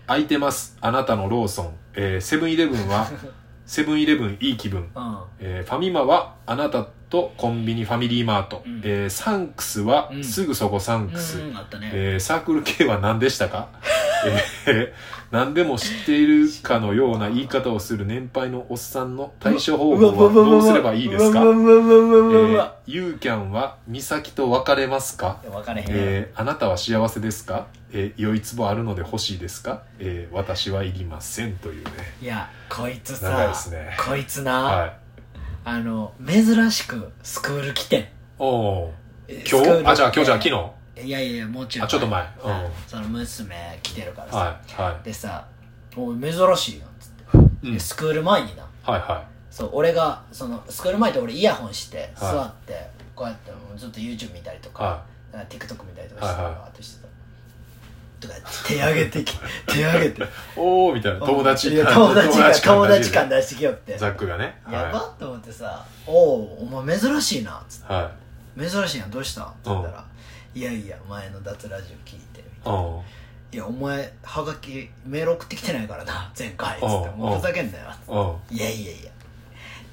[0.08, 3.08] 空いてますあなたのローソン、えーセブンイレブンは
[3.66, 4.88] セブンイレブンいい気分。
[4.96, 5.18] うん。
[5.40, 8.82] えーファミマはあなたとコンビニファミリーマート、うん。
[8.84, 10.24] えーサンクスはうん。
[10.24, 11.90] すぐそこサンクス、うんあったね。
[11.94, 13.70] えーサークル系は何でしたか、
[14.66, 14.92] えー
[15.30, 25.42] 何でも知っているかのような言い方をする年配のおっさんの対処方法はどうすればいいですか、ユーキャンは美咲と別れますか？
[25.90, 31.92] えーあなたは幸せですか、えー、良い壺あるので欲しいですか、えー私はいりませんというね。
[32.22, 33.98] いやこいつさですね。
[34.00, 34.94] こいつな、はい
[35.70, 38.06] あの珍しくスクール来てん。
[38.40, 38.90] お
[39.28, 39.86] 今日？
[39.86, 40.44] あじゃあ今日じゃあ昨
[40.96, 41.06] 日？
[41.06, 41.86] いやいやもちろん。
[41.88, 42.26] あちょっと前。
[42.42, 42.50] うん。
[42.50, 45.46] はいその娘来てるからさ、はいはでさ
[45.98, 47.74] 「おい珍しいやん」つって、い、うん。
[47.74, 48.64] で、スクール前にな。
[48.82, 52.34] はいはそう俺がそのスクール前って俺イヤホンしてはい。
[52.34, 54.88] 座って、こうやってもうずっと YouTube 見たりとか,、い。
[54.88, 55.04] は
[55.34, 56.60] なんか TikTok 見たりとかしてたはいはい。
[56.62, 57.08] わーってしてた
[58.20, 58.34] とか
[58.66, 59.38] 手上げてき
[59.68, 60.22] 手上げて。
[60.22, 61.20] いおおみたいな。
[61.20, 63.98] 友達いや友達が友達感だ出してきよって。
[63.98, 64.60] ザックがね。
[64.72, 67.94] やばっと思ってさ「おおお前珍しいな」っつって。
[67.94, 68.12] は
[68.58, 70.04] 「珍しいやんどうした?」って言ったら
[70.56, 72.80] 「いやいや前の脱ラジオ聞いて」みたいな。
[72.80, 73.02] いうん
[73.54, 77.10] 「いやお前はがきメール送ってきてないからな前回」っつって。
[77.10, 77.86] うん「もうふざけんなよ」
[78.50, 78.56] うん。
[78.56, 79.12] いやいやいや。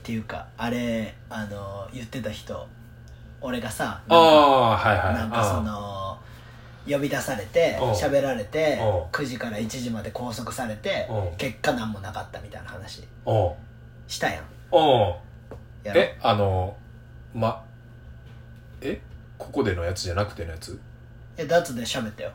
[0.04, 2.68] っていうかあれあの言ってた人
[3.40, 6.18] 俺がさああはいはいなんかその
[6.86, 7.86] 呼び出されてう。
[7.86, 8.84] ん喋られてう。
[8.84, 11.34] ん9時から1時まで拘束されてう。
[11.34, 13.02] ん結果何もなかったみたいな話。
[14.06, 14.44] したやん。
[15.84, 16.76] やろえあの
[17.34, 17.64] ま
[18.80, 19.00] え
[19.38, 20.78] ここでのやつじゃなくてのやつ？
[21.36, 22.32] えダーツで喋ったよ。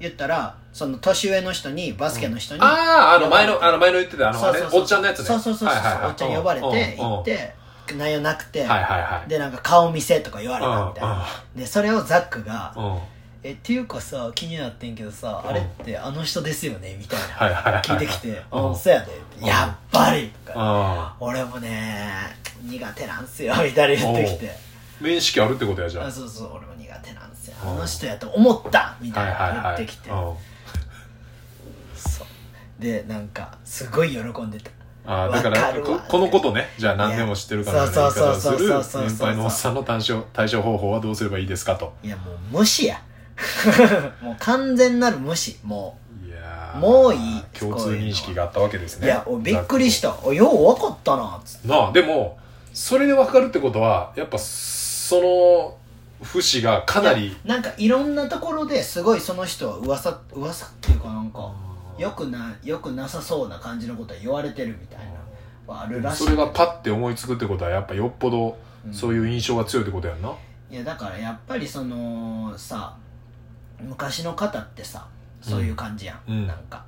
[0.00, 4.38] 言ったらその年上の人にバスケの人に、あああの前のあの前の言ってたあの
[4.78, 5.24] おっちゃんのやつね。
[5.24, 6.06] そうそうそうそう、はいはいはい。
[6.06, 6.76] おっちゃん呼ばれてうんうん
[7.16, 7.54] 行って
[7.96, 9.28] 内容なくて、はいはいはい。
[9.28, 11.26] でなんか顔見せとか言われたみたいな。
[11.56, 12.98] でそれをザックがうんうん
[13.42, 15.50] 「えっていうかさ気になってんけどさうん。
[15.50, 17.26] あれってあの人ですよね」みたいな。
[17.26, 18.68] はいはいはい聞いてきて「うん。
[18.70, 19.12] うんそうやで」
[19.46, 20.54] やっぱり」とか。
[20.56, 22.10] あ俺もね
[22.62, 24.68] 苦手なんすよ」みたいな言ってきて。
[25.00, 26.10] 面識あるってことやじ「ゃあ。
[26.10, 27.56] そうそう俺も苦手なんすよ。
[27.62, 27.70] うん。
[27.70, 30.10] あの人やと思った」みたいなはい言ってきて。
[30.10, 30.16] うん。
[31.96, 32.82] そう。
[32.82, 34.70] でなんかすごい喜んでた。
[35.06, 36.68] ああだからここのことね。
[36.76, 41.94] じゃあ何でも知ってるかのような言い方をするそうそうそうそうそう年配のおっさんの対処対処方法はどうすればいいですかと。
[42.02, 43.00] いやもう無視や
[44.20, 45.58] もう完全なる無視。
[45.62, 47.42] もいやーもういい。
[47.58, 49.06] 共通認識があったわけですう、ね。
[49.06, 50.16] いやおびっくりした。
[50.22, 51.40] およう分かったな。
[51.44, 52.38] つってなあでも
[52.72, 55.76] それで分かるってことはやっぱその
[56.22, 61.52] 節がかなりなんかいろんなところですごいその人は噂噂っていうかなんか
[61.96, 64.98] よくなよくなさそうな感じのことは言われてるみたい
[65.66, 66.24] なはあるらしい。
[66.24, 68.94] それがパッて思いつくってことはやっぱよっぽどうん。
[68.94, 70.32] そういう印象が強いってことやんな、
[70.70, 72.96] いやだからやっぱりそのさ
[73.80, 75.06] 昔の方ってさ
[75.40, 76.46] そういう感じやん、うん。
[76.46, 76.84] なんか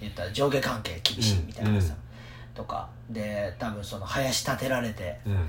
[0.00, 2.54] 言ったら上下関係厳しいみたいなさ、うん。
[2.54, 2.88] とか。
[3.10, 5.46] で多分その林立てられてうん。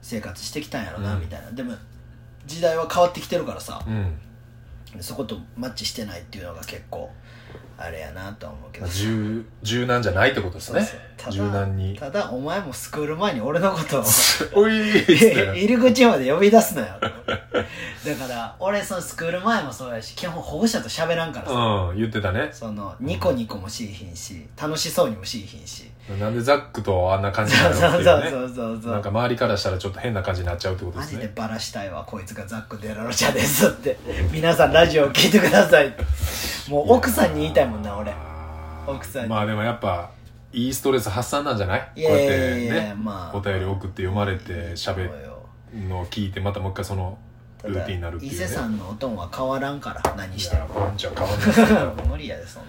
[0.00, 1.20] 生活してきたんやろな、うん。
[1.20, 1.50] みたいな。
[1.50, 1.74] でも
[2.46, 3.82] 時代は変わってきてるからさ。
[3.86, 4.18] うん。
[5.00, 7.10] そことマッチしてないっていうのが結構
[7.80, 8.88] あれやなとは思うけど。
[8.88, 10.80] 柔柔軟じゃないってことですね。
[10.80, 11.32] そうそう。
[11.32, 11.96] 柔軟に。
[11.96, 14.04] ただお前もスクール前に俺のことを。
[14.54, 17.08] おい入り口まで呼び出すなよだ
[18.16, 22.48] から俺そのスクール前もそうやし基本保護者と喋らんからさ、うん言ってたね。
[22.52, 28.30] そのニコニコもしいひんし楽しそうにもしいひんしなんでザックとあんな感じになるのっていうね。
[28.30, 31.20] そうそうそうそうなんか周りからしたらちょっと変な感じになっちゃうってことでマすね。
[31.22, 33.98] ジでバラしたいわこいつがザック・デラロチャですって。
[34.32, 35.94] 皆さんラジオを聞いてください
[36.68, 38.14] もう奥さんに言いたいもんな俺。
[38.86, 39.28] 奥さんに。
[39.28, 40.10] まあでもやっぱ
[40.52, 41.92] いいストレス発散なんじゃない？
[41.96, 43.36] いこうやってやいやねまあ。
[43.36, 45.46] お便り送って読まれて喋そうよ。
[45.74, 47.18] るのを聞いてまたもう一回その
[47.64, 48.36] ルーティンになるっていうね。
[48.36, 51.66] 伊勢さんのおとんは変わらんから何していやもワンちゃん変わんないですよ。
[52.08, 52.68] 無理やでそんな。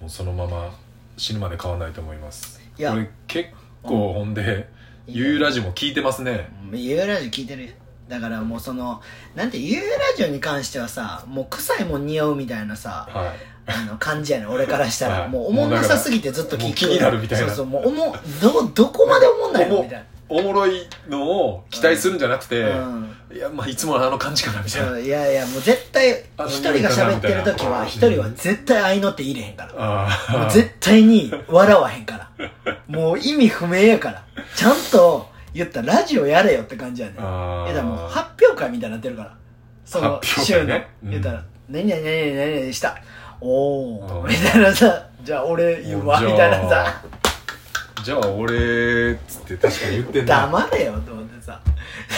[0.00, 0.70] もうそのまま
[1.18, 2.92] 死ぬまで変わんないと思いますいや。
[2.92, 3.50] これ結
[3.82, 4.68] 構ほんで
[5.06, 6.48] ゆうラジも聞いてますね。
[6.72, 7.70] ゆうラジオ聞いてるよ。
[8.08, 9.02] だからもうその
[9.34, 13.34] なんてゆうラジオに関してはさもう臭いもん匂うみたいなさは
[13.66, 15.28] あの感じやねん俺からしたら、はい。
[15.28, 17.48] もうおもんなさすぎてずっと聞くもう気になるみたいな。
[17.48, 19.82] そうそうもうおもどどこまでおもんないの？
[19.82, 23.14] みたいいおもろいのを期待するんじゃなくて、なうん。
[23.32, 30.08] いやまあいつものあの感じかなみたいな、そういやいやもう絶対一人が喋ってる時は一人は絶対合いのって入れへんから。
[30.38, 32.52] もう絶対に笑わへんから。
[32.86, 34.24] もう意味不明やから。
[34.54, 37.20] ちゃんと言ったらラジオやれよって感じやねん。
[37.20, 37.66] あー。
[37.66, 39.36] いやだもう発表会みたいになってるから。
[39.84, 40.88] その週の会ね？
[41.04, 41.10] うん。
[41.10, 42.98] 言ったら「何々何々何々した」
[43.40, 44.18] おうん。
[44.20, 45.06] おみたいなさ。
[45.22, 46.20] じゃあ俺言うわ。
[46.20, 47.02] みたいなさ
[48.08, 50.46] じゃあ俺っつって確かに言ってんな。
[50.46, 51.60] 黙れよと思ってさ。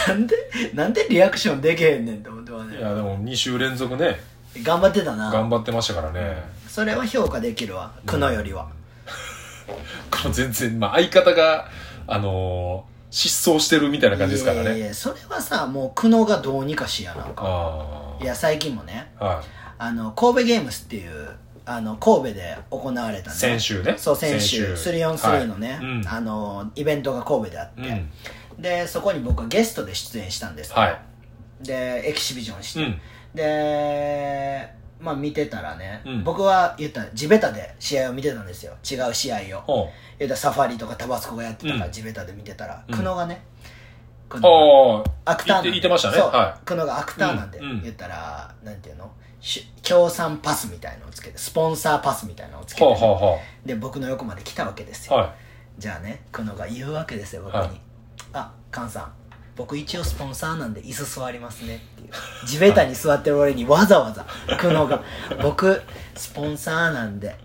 [0.07, 0.37] なんで
[0.73, 4.21] なんでリアクションできへんねんと思ってはねいやでも2週連続ね。
[4.63, 5.33] 頑張ってたな。
[5.33, 7.91] 頑張ってましたからね、それは評価できるわ。
[8.07, 8.69] 久野よりは。
[10.13, 11.67] この全然、まあ、相方が
[12.07, 14.63] あのー失踪してるみたいな感じですからね。
[14.63, 17.43] いやいやいやそれはさもう久野がどうにかしやなんか。
[17.43, 19.11] あいや最近もね。
[19.19, 19.45] あはい。
[19.79, 21.31] あの神戸ゲームスっていう
[21.73, 23.37] あの神戸で行われたね。
[23.37, 23.95] 先週ね。
[23.97, 24.77] そう先週。
[24.77, 25.05] 先週。
[25.05, 25.79] 3on3 のね、はい。
[25.79, 26.09] うん。
[26.09, 28.63] あのイベントが神戸であって、うん。
[28.63, 30.71] でそこに僕はゲストで出演したんです。
[30.71, 31.01] よはい。
[31.61, 33.01] でエキシビジョンして、うん。
[33.35, 34.69] で
[35.01, 36.25] まあ見てたらね、うん。
[36.25, 38.73] 僕は言ったら地べたで試合を見てたんですよ。
[38.91, 39.61] 違う試合を。
[39.61, 41.93] ほ言ったらサファリとかタバスコがやってたから、うん。
[41.93, 42.95] 地べたで見てたらうん。
[42.97, 43.45] 久野がね
[44.29, 45.71] 久う野があアクターなんで。
[45.71, 46.17] 言って言ってましたね。
[46.19, 47.51] そう、は久野がアクターなん。
[47.53, 49.05] で、言ったらなんていうの？
[49.05, 49.09] し
[49.83, 55.35] 協賛パスみたいのをつけてスポンサーパスみたいなのをつけて、はあはあはで僕の横まで来たわけですよ、あは
[55.79, 57.81] じゃあね久野が言うわけですよ僕に「はい。
[58.35, 59.13] あ菅さん
[59.57, 62.47] 僕一応スポンサーなんで椅子座りますね」っていう。
[62.47, 64.27] 地べたに座ってる俺にわざわざ
[64.57, 65.03] 久野が
[65.43, 65.83] 「僕
[66.15, 67.37] スポンサーなんで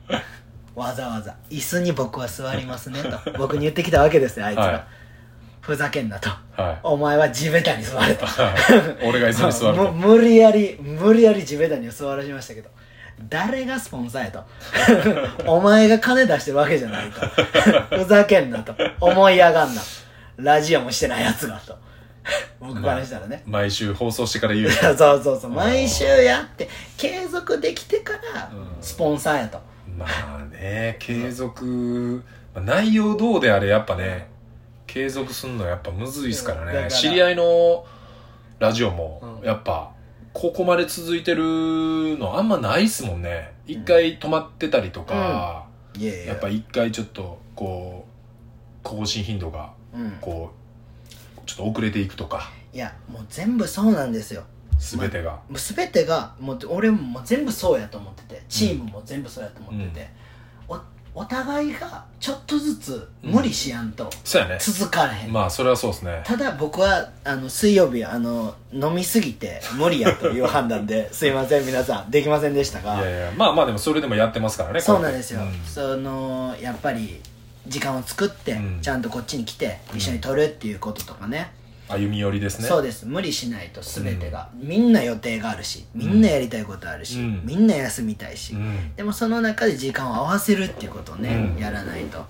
[0.76, 4.88] わざわざ椅子に僕は座りますね」と僕に言ってきたわけですよあいつら、はい
[5.66, 6.30] ふざけんなと。
[6.30, 6.80] いはい。
[6.84, 8.26] お前は地べたに座れと。
[9.03, 9.91] 俺が椅子に座るむと。
[10.07, 12.70] 無理やり無理やり地べたに座らしましたけど。
[13.30, 14.43] 誰がスポンサーやと。
[15.49, 17.26] お前が金出してるわけじゃないと。
[17.97, 18.76] ふざけんなと。
[18.99, 19.82] 思いやがんな。
[20.38, 21.76] ラジオもしてないやつがと。
[22.59, 25.51] 僕からしたらね、毎週放送してから言ういやそうそうそう。
[25.51, 28.68] 毎週やって継続できてからうん。
[28.82, 29.59] スポンサーやと。
[29.97, 32.24] まあね継続。
[32.53, 34.28] まあ内容どうであれやっぱね
[34.88, 36.81] 継続すんのやっぱむずいですからだから。
[36.83, 37.86] ね知り合いの
[38.59, 39.45] ラジオもうん。
[39.45, 39.91] やっぱ
[40.33, 41.43] ここまで続いてる
[42.17, 43.53] のあんまないっすもんね。
[43.65, 45.65] 一回止まってたりとか、
[45.97, 46.25] いやいや。
[46.27, 50.11] やっぱ一回ちょっとこう更新頻度がうん。
[50.21, 52.51] こうちょっと遅れていくとか。
[52.73, 54.43] いやもう全部そうなんですよ。
[54.77, 58.43] 全てが、もう全てがもう俺も全部そうやと思ってて。
[58.49, 60.09] チームも全部そうやと思ってて、
[61.16, 64.57] おお互いがちょっとずつ無理しやんとそうやね。
[64.59, 66.22] 続かれへん、まあそれはそうですね。
[66.26, 72.11] ただ僕はあの水曜日あの飲みすぎて無理やという判断で すいません皆さん。
[72.11, 72.95] できませんでしたが。
[72.95, 77.22] いやいやまあまあでもそれでもやってますからねそうなんですよ、こやってそのやっぱり
[77.68, 78.80] 時間を作って、うん。
[78.82, 82.67] ちゃんとこっちに来て一緒に撮るっていうこととかね、うん歩み寄りですね。
[82.67, 83.05] そうです。
[83.05, 87.41] 無理しないと全てが、みんな予定があるしみんなやりたいことあるし、うん。
[87.45, 88.95] みんな休みたいし、うん。
[88.95, 91.61] でもその中で時間を合わせるっていうことをね、うん。
[91.61, 92.25] やらないと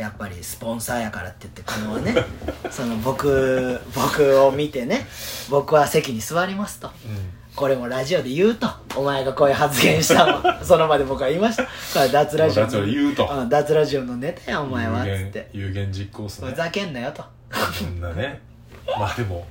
[0.00, 2.14] やっぱりスポンサーやからって言ってこのはね
[2.72, 5.06] その僕僕を見てね
[5.50, 6.88] 僕は席に座りますと。
[6.88, 6.92] うん。
[7.54, 11.64] これもラジオで言うとお前がこういう発言したわ その場で僕は言いました。
[11.64, 13.44] これ脱ラジオの脱ラジオで言うと。
[13.44, 15.02] ん脱ラジオのネタやお前は。
[15.02, 16.50] っつ有言って有言実行っすね。
[16.50, 17.24] ふざけんなよと。
[17.74, 18.40] そんなね
[18.98, 19.46] まあでも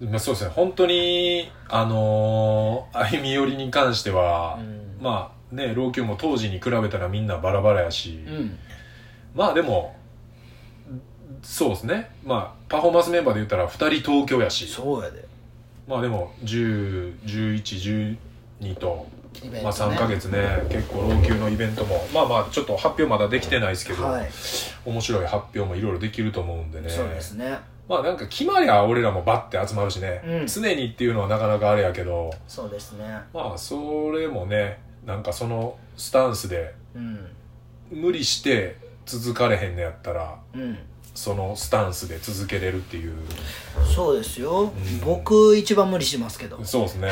[0.00, 0.50] まあそうですね。
[0.54, 4.98] 本当にあのー歩み寄りに関しては、うん。
[5.00, 8.58] まあね老朽も当時に比べたらみんなバラバラやし、うん。
[9.34, 9.96] まあでも
[11.42, 12.10] そうですね。
[12.24, 14.66] まあパフォーマンスメンバーで言ったら2人東京やし。
[14.66, 15.24] そうやで。
[15.86, 18.16] まあでも101112
[18.78, 19.06] と、
[19.44, 19.60] ね。
[19.62, 20.62] まあ、3ヶ月ね。
[20.68, 22.06] 結構老朽のイベントも。
[22.14, 24.30] まあまあちょっと発表まだできてないですけど、はい。
[24.84, 26.88] 面白い発表もいろいろできると思うんでね。
[26.88, 27.58] そうですね
[27.88, 30.46] まあなんか決まりゃ俺らもバッて集まるしね、うん。
[30.46, 32.30] 常にっていうのはなかなかあれやけど。
[32.46, 33.04] そうですね。
[33.32, 37.28] まあそれもねなんかそのスタンスでうん。
[37.90, 40.78] 無理して続かれへんのやったらうん。
[41.14, 43.12] そのスタンスで続けれるっていう。
[43.94, 45.00] そうですよ、ん。
[45.04, 46.62] 僕一番無理しますけど。
[46.64, 47.10] そうですね。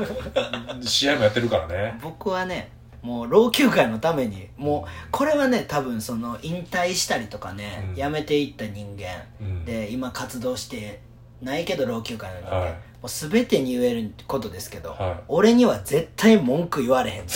[0.80, 1.98] 試合もやってるからね。
[2.02, 2.70] 僕はね
[3.02, 7.94] もう老朽化のためにもうこれはね多分その引退したりとかね、うん。
[7.94, 9.64] 辞めていった人間、うん。
[9.64, 11.00] で今活動して
[11.42, 12.70] ないけど老朽化の人間、はい。
[12.70, 15.24] もう全てに言えることですけど、はい。
[15.28, 17.32] 俺には絶対文句言われへんと。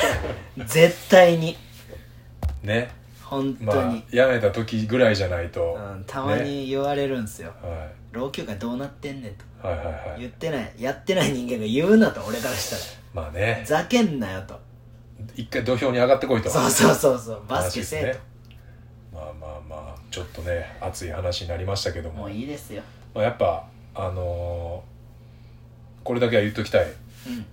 [0.64, 1.56] 絶対に。
[2.62, 2.90] ね。
[3.24, 9.44] 本当まあに、やめた時ぐらいじゃないと、うん、たまに言われるんすよ、は老朽化どうなってんねんと。
[9.68, 10.20] い、はいはいはい。
[10.20, 13.24] 言ってないやってない人間が言うなと俺からしたら。
[13.24, 13.62] まあね。
[13.66, 14.58] ざけんなよと
[15.36, 16.50] 一回土俵に上がってこいと。
[16.50, 17.42] そうそうそうそう。
[17.48, 18.18] バスケせえと、ね。
[19.12, 22.22] まあまあまあちょっとね熱い話になりましたけども。
[22.22, 22.82] もういいですよ。
[23.14, 26.84] まあ、やっぱあのーこれだけは言っときたい。
[26.84, 27.46] うん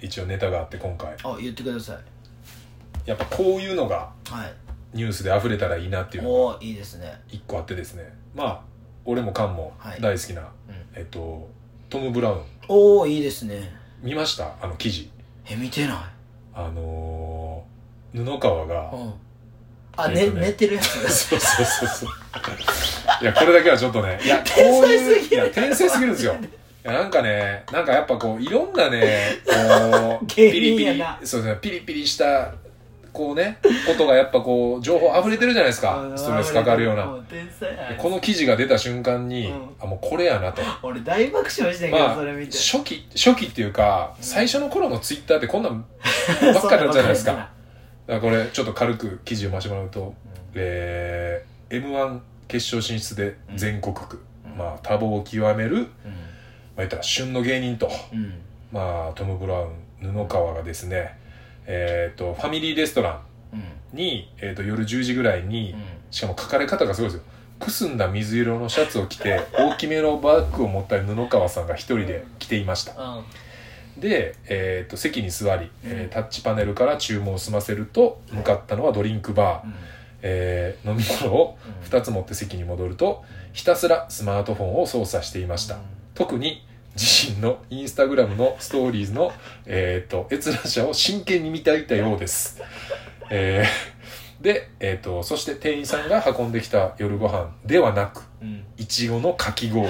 [0.00, 1.14] 一応ネタがあって今回。
[1.22, 1.98] あ言ってください。
[3.08, 4.52] やっぱこういうのがはい。
[4.92, 7.20] ニュースで溢れたらいいなっていうのがおおいいですね。
[7.28, 8.12] 一個あってですね。
[8.34, 8.60] まあ
[9.04, 10.00] 俺もカンもはい。
[10.00, 10.48] 大好きな、うん。
[10.94, 11.48] えっと
[11.90, 12.42] トム・ブラウン。
[12.68, 13.74] おおいいですね。
[14.02, 14.54] 見ました？
[14.60, 15.10] あの記事。
[15.46, 15.96] え見てない
[16.54, 19.14] あのー布川がうん。
[19.96, 22.10] あ、ね寝てるやつそうそうそうそう。
[23.22, 25.44] いやこれだけはちょっとねいや 天才すぎる。
[25.44, 26.34] いや天才すぎるんですよ。
[26.34, 32.52] いやなんかねなんかやっぱこういろんなねこう 芸ピリピリそうですねピリピリした
[33.12, 36.12] こうねことがやっぱこう情報溢れてるじゃないですか。
[36.16, 37.16] ストレスかかるような。
[37.96, 39.68] この記事が出た瞬間に、うん。
[39.80, 40.62] あもうこれやなと。
[40.82, 42.58] 俺大爆笑してんけど、まあそれ見て。
[42.58, 45.84] 初期初期っていうか最初の頃のツイッターってこんなん
[46.54, 47.32] ばっかりなんじゃないですか。
[47.32, 47.50] だか
[48.06, 50.14] らこれちょっっと軽く記事を読ませてもらうと、
[50.54, 54.58] えー、m 1決勝進出で全国区、うん。
[54.58, 55.86] まあ多忙を極める、まうん。
[55.86, 55.86] あ、
[56.78, 58.34] 言ったら旬の芸人と、うん。
[58.72, 59.68] まあ、トム・ブラウ
[60.02, 61.16] ン布川がですね、
[61.66, 63.20] えー、とファミリーレストラ
[63.52, 63.60] うん。
[63.60, 63.62] ン
[63.92, 65.80] に、えー、と夜10時ぐらいに、うん。
[66.10, 67.24] しかも書かれ方がすごいですよ。
[67.58, 73.22] くすんだ水色のシャツを着て 大きめのバッグを持った布川さんが一人で来ていました
[73.98, 79.74] で、えー、と席に座り、えータッチパネルから注文を済ませると向かったのはドリンクバー、うん。
[80.22, 81.98] えー飲み物をうん。
[81.98, 85.80] 2つ持って席に戻るとひたすらスマートフォンを操作していました、うん。
[86.14, 86.66] 特に
[86.96, 89.32] 自身のインスタグラムのストーリーズの、
[89.66, 92.60] えー、と閲覧者を真剣に見ていたようです、
[93.30, 93.94] えー
[94.42, 98.64] で、えー、とそして店員さんが運んできた夜ご飯ではなくうん。
[98.76, 99.88] いちごのかき氷。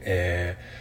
[0.00, 0.73] えー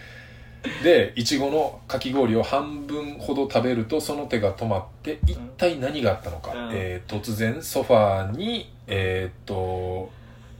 [0.82, 6.70] でいちごのかき氷を半分ほど食べるとその手が止まって一体何があったのか、うん。
[6.74, 10.12] えー突然ソファーにえーっと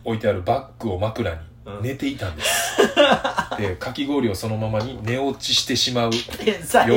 [0.04, 1.82] 置いてあるバッグを枕にうん。
[1.82, 2.78] 寝ていたんです、
[3.58, 6.12] でかき氷をそのままに寝落ちしてしまう。
[6.12, 6.20] よ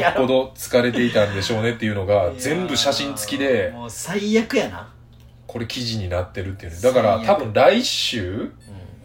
[0.09, 4.92] っぽど疲れていたんでしょうねっていうのが全部写真付きでーもう最悪やな、
[5.46, 6.78] これ記事になってるっていうね。
[6.82, 8.50] だから多分来週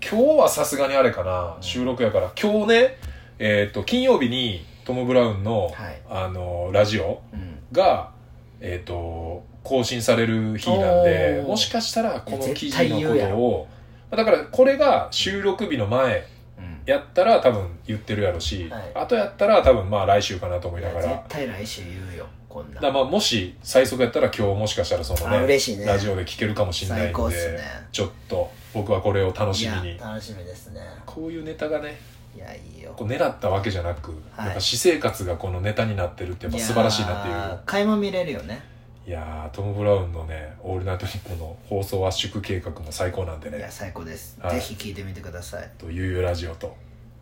[0.03, 1.61] 今日はさすがにあれかな、うん。
[1.61, 2.31] 収録やから。
[2.41, 2.97] 今日ね
[3.43, 6.01] えっ、と金曜日にトム・ブラウンの、はい。
[6.07, 7.57] あのラジオうん。
[7.71, 8.11] が
[8.59, 13.67] えっ、と更新される日なんでもしかしたらこの記事のことを
[14.11, 16.27] だからこれが収録日の前
[16.59, 16.81] うん。
[16.85, 18.91] やったら多分言ってるやろし、はい。
[18.93, 21.07] 後やったら多分まあ来週かなと思いながら。
[21.07, 25.85] 絶対来週言うよこんなだまあもし最速やったら今日もしかしたらそのあねね。
[25.85, 27.59] ラジオで聞けるかもしれないんで、ね。
[27.91, 29.97] ちょっと僕はこれを楽しみに。
[29.97, 30.81] 楽しみですね。
[31.07, 31.97] こういうネタがね
[32.35, 32.93] いやいいよ。
[32.95, 34.45] こう狙ったわけじゃなく、はい。
[34.45, 37.33] やっぱ私生活がこのネタになってるってやっぱ素晴らしいなっていう。
[37.33, 38.61] やー垣間見れるよね。
[39.07, 43.57] いやートム・ブラウンのね「オールナイトニッポン」の放送圧縮計画も最高なんでね。
[43.57, 44.55] いや最高です、はい。
[44.55, 45.69] ぜひ聞いてみてください。
[45.77, 46.75] とゆうゆうラジオと。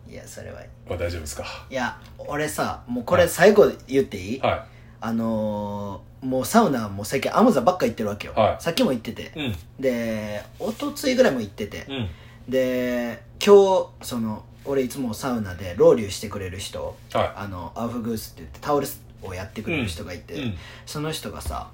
[0.08, 0.90] いやそれはいい。
[0.90, 1.44] は大丈夫ですか？
[1.70, 4.66] いや俺さもうこれ最後言っていい、は
[5.00, 8.62] あのー、もうサウナもう最近アムザばっか行ってるわけよ、はい。
[8.62, 9.32] さっきも行ってて。
[9.34, 9.56] いうん。
[9.80, 11.86] で一昨日ぐらいも行ってて。
[11.88, 12.08] うん。
[12.48, 18.86] で今日その俺いつもサウナでロウリュしてくれる人はあのアウフグースって言ってタオル
[19.22, 20.54] をやってくれる人がいて、いうん。
[20.86, 21.68] その人がさ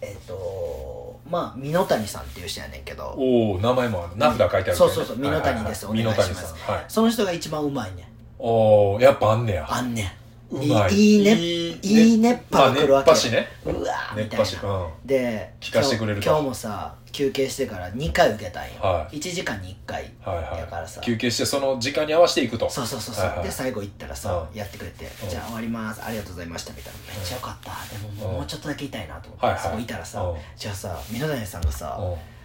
[0.00, 6.14] えっ、とまあ箕谷さんっていう人やねんけどおお名前も名札書いてあるそうそうそう箕谷ですはいはいはい。
[6.14, 6.54] お願いします。
[6.70, 6.84] はい。
[6.88, 8.06] その人が一番うまいねん。
[8.38, 9.66] おおやっぱあんねや。
[9.68, 10.94] あんねんい。
[10.94, 13.48] いいねいいいい熱波が来るわけまあ熱波師ね。
[13.64, 14.76] うわーみ熱たいな。
[14.76, 15.06] うん。
[15.06, 16.30] で聞かしてくれると。
[16.30, 19.16] 今日もさ休憩してから2回受けたんよ、はい。
[19.16, 20.60] 1時間に1回はいはい。
[20.60, 21.00] だからさ。
[21.00, 22.68] 休憩してその時間に合わせていくと。
[22.68, 23.46] そうそうそうそう、はいはい。
[23.46, 24.58] で最後行ったらさ、うん。
[24.58, 25.28] やってくれて、うん。
[25.28, 26.02] じゃあ終わります。
[26.04, 26.98] ありがとうございましたみたいな。
[27.14, 29.62] めっちゃよかった、でももう,、ちょっとだけいたいなと思って、はいはい。
[29.62, 30.36] そこいたらさ、うん。
[30.56, 32.35] じゃあさ箕谷さんがさ、うん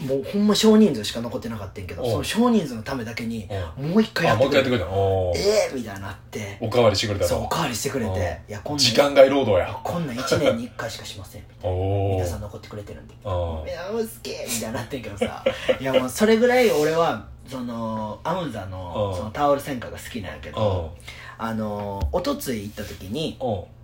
[0.00, 6.58] もうほんま少人数しか残ってなかったんやけど、うんその少人数のためだけに、うもう一回やあってくれてええー、みたいになって。
[6.60, 7.28] おかわりしてくれたの。
[7.30, 8.14] そうおかわりしてくれて、う。
[8.14, 9.80] んいやこんなん時間外労働や。
[9.82, 11.42] こんなん1年に1回しかしません。
[11.42, 11.76] みたいな。
[11.76, 13.14] 皆さん残ってくれてるんで。
[13.24, 13.28] う。
[13.28, 15.44] んいやもうすげえみたいになってんけどさ。
[15.80, 19.14] いやもうそれぐらい俺はそのアムザのう。
[19.14, 20.94] んそのタオル戦火が好きなんやけうんど
[21.38, 23.44] あのおとつい行った時にう。
[23.50, 23.75] ん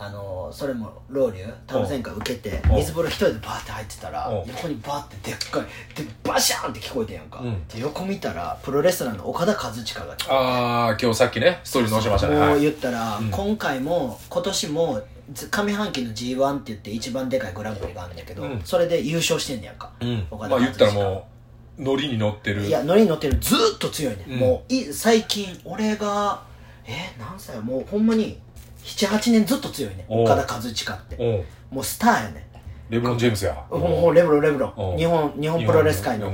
[0.00, 2.76] あのそれもロウリュタオル洗会受けてうん。
[2.76, 4.48] 水風呂一人でバーって入ってたらうん。
[4.48, 5.62] 横にバーってでっかい
[5.96, 7.66] でバシャーンって聞こえてんやんか、うん。
[7.66, 10.30] で横見たらプロレスラーの岡田和親が来て。
[10.30, 12.36] ああ今日さっきねストーリー載せましたね。
[12.36, 12.60] もうはい。
[12.60, 13.30] 言ったら、うん。
[13.30, 18.62] 今回も今年もず上半期の g 1って言って一番でかいグランプリがあるんだけど、うん。
[18.64, 20.26] それで優勝してんねやんか、うん。
[20.30, 21.28] 岡田和親まあ言ったらも
[21.78, 22.64] うノリに乗ってる。
[22.64, 23.36] いやノリに乗ってる。
[23.40, 24.38] ずーっと強いね、うん。
[24.38, 26.46] もうい最近俺が
[26.86, 27.60] え何歳や？
[27.60, 28.38] もうほんまに
[28.84, 31.16] 78年ずっと強いね岡田和親って。
[31.16, 31.42] う。
[31.72, 32.48] んもうスターやね
[32.90, 33.54] レブロン・ジェームスや。
[33.68, 34.96] ほんほんレブロンレブロン。
[34.96, 36.30] 日本日本プロレス界の。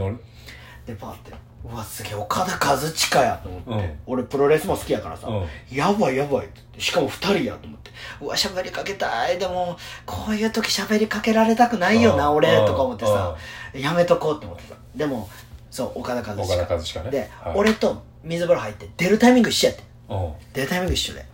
[0.87, 1.33] でパーって。
[1.65, 3.99] うわすげえ岡田和親やと思って、うん。
[4.07, 5.47] 俺プロレスも好きやからさ、うん。
[5.75, 7.91] やばいやばいってしかも2人やと思って。
[8.21, 9.39] うわ喋りかけたい。
[9.39, 12.37] でもこういう時喋りかけられたくないよなうん。
[12.37, 12.49] 俺。
[12.67, 13.37] とか思ってさ。
[13.73, 15.29] やめとこうって思ってたでも
[15.71, 16.63] そう岡田和親。
[16.63, 17.11] 岡田和親ね。
[17.11, 17.53] で、はい。
[17.57, 19.83] 俺と水風呂入って出るタイミング一緒やって。
[20.11, 20.33] うん。
[20.53, 21.27] 出るタイミング一緒で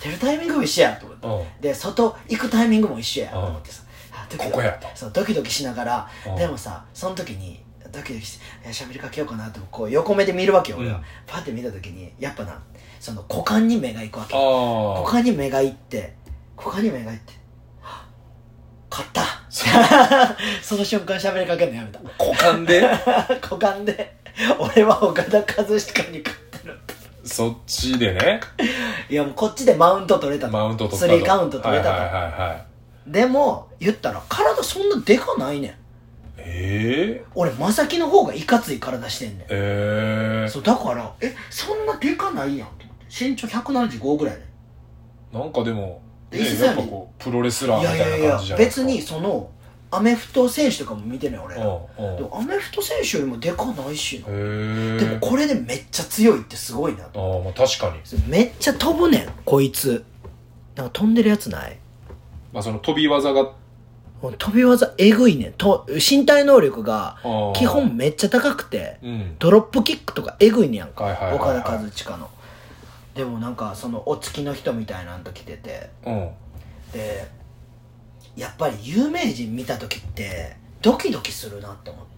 [0.00, 1.60] 出るタイミングも一緒やと思って、うん。
[1.60, 3.82] で外行くタイミングも一緒やと思ってさ、
[4.12, 4.50] あドキドキ。
[4.50, 4.88] ここやと。
[4.94, 6.36] そうドキドキしながら、うん。
[6.36, 10.78] でもさその時にドキドキしてえ喋りかけようかなってこう横目で見るわけよ。
[10.78, 11.02] 俺は、うん。
[11.26, 12.60] パッて見た時にやっぱな
[13.00, 16.14] その股間に目が行くわけあ股あ間に目が行って
[16.56, 17.32] 股間に目が行って
[17.80, 18.08] はっ
[18.90, 19.22] 勝った。
[20.62, 22.00] その瞬間喋りかけるのやめた。
[22.18, 22.80] 股間で？
[23.42, 24.16] 股間で。
[24.58, 26.38] 俺は岡田和親に勝っ
[27.24, 28.40] そっちでね。
[29.08, 32.66] いやもうこっちでマウント取れたのマウント取ったスリーカウント取れたと、はいはいはいは
[33.06, 33.10] い。
[33.10, 35.74] でも言ったら体そんなでかないねん。
[36.38, 39.46] ええ俺正木の方がいかつい体してんねん。
[39.50, 44.42] ええそうだからえそんなでかないやんと思って身長175ぐらいね
[45.32, 48.86] なんかでも、ね、え実際にやっぱこうプロレスラーいみたいなやいやいや感じじゃないですか。
[48.86, 49.50] 別にその
[49.94, 51.90] アメフト選手とかも見てるよ俺でも
[52.32, 54.26] アメフト選手よりもでかないしな。
[54.26, 58.00] でもこれでめっちゃ強いってすごいなああまあ確かに。
[58.26, 60.04] めっちゃ飛ぶねんこいつ。
[60.74, 61.78] なんか飛んでるやつない？
[62.54, 63.52] まあその飛び技が。
[64.38, 65.52] 飛び技えぐいねん。
[65.52, 67.18] と身体能力が
[67.54, 69.36] 基本めっちゃ高くてうん。
[69.38, 72.30] ドロップキックとかえぐいねやんか、岡田和親の。
[73.14, 75.90] でもなんかそのお付きの人みたいなんと来てて。
[76.06, 76.30] うん。
[76.92, 77.41] で
[78.36, 82.12] やっぱり有名人見た時ってドキドキするなって思って。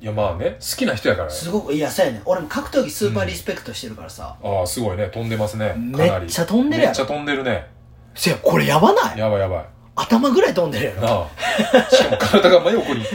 [0.00, 1.34] いやまあね好きな人やからね。
[1.34, 2.22] すごくいやそうやねん。
[2.24, 5.06] 俺も格闘技スーパーリスペクトしてるからさ、ああすごいね。
[5.08, 5.68] 飛んでますね。
[5.70, 6.26] かめなり。
[6.26, 7.66] っちゃ飛んでるめっちゃ飛んでるね。
[8.14, 9.18] せやこれやばない？
[9.18, 9.64] やばいやばい。
[9.94, 11.00] 頭ぐらい飛んでるやろ。
[11.02, 11.90] なあ。
[11.90, 13.08] しかも体が真横にこ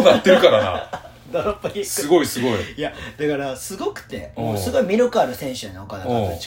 [0.00, 0.90] うなってるからな。
[1.32, 1.88] ドロップキック。
[1.88, 2.52] すごいすごい。
[2.76, 4.58] いやだからすごくてうんもう。
[4.58, 6.38] すごい魅力ある選手やねん岡田和親うん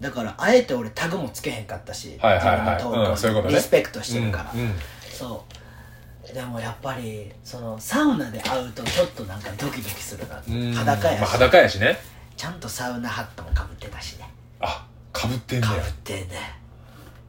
[0.00, 2.74] だからあえて俺タグもつけへんかったしはいはいはい。
[2.76, 3.54] 自分のトークうんそういうことね。
[3.54, 4.72] リスペクトしてるから、うんうん。
[5.10, 6.34] そう。
[6.34, 10.72] でもやっぱりそのサウナで会うとちょっとなんかドキドキするなうん。
[10.72, 11.96] 裸やし、まあ裸やしね。
[12.36, 14.18] ちゃんとサウナハットもかぶってたし。
[14.18, 14.28] ね
[14.60, 15.72] あかぶってんねや。
[15.74, 16.28] かぶってね。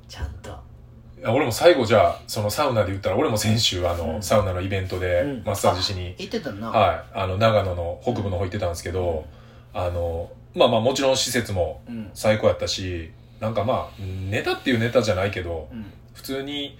[0.08, 0.56] ちゃんと。
[1.28, 4.24] 俺も最後じゃあそのサウナで言ったら俺も先週あの、うん。
[4.24, 5.44] サウナのイベントでうん。
[5.46, 7.04] マッサージしに、言ってたな、はい。
[7.14, 9.26] あの長野の北部の方行ってたんですけど、
[9.74, 12.10] あのまあまあもちろん施設もうん。
[12.14, 15.86] 最高やったしなんかまあネタっていうネタじゃないけどうん。
[16.14, 16.78] 普通に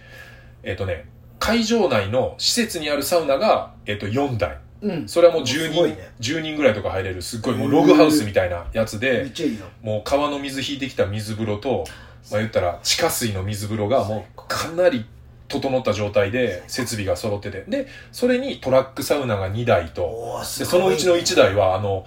[0.64, 1.06] えっ、とね
[1.40, 4.58] 会場内の施設にあるサウナが、えっと4台。
[4.82, 5.08] うん。
[5.08, 6.10] それはもう10人、すごいね。
[6.22, 11.86] 10人ぐらいとか入れるすっごいもうログハウスみたいなやつめっでちゃいいよもう川の水引いてきた水風呂と、
[12.32, 15.06] まあ、言ったら地下水の水風呂がもうかなり
[15.48, 17.66] 整った状態で設備が揃ってて。
[17.68, 20.04] でそれにトラックサウナが2台と。
[20.04, 20.98] おーすでごいね。
[20.98, 22.06] そのうちの1台はあの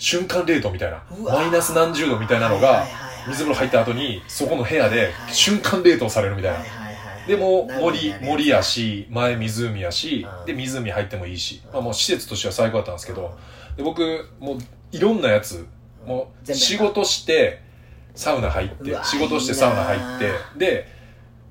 [0.00, 2.86] 瞬間冷凍みたいなマイナス何十度みたいなのが
[3.28, 6.64] 水風呂入った後にそこの部屋ではい瞬間冷凍されるみたいな。
[7.28, 8.18] でも森ね。
[8.22, 10.46] 森やし前湖やしうん。
[10.46, 11.60] で湖入ってもいいし。
[11.66, 11.72] うん。
[11.74, 13.36] まあもう施設としては最高だったんですけど
[13.76, 14.58] で僕もう
[14.90, 15.66] いろんなやつ
[16.06, 17.60] もう仕事して
[18.14, 20.88] サウナ入って仕事してサウナ入ってで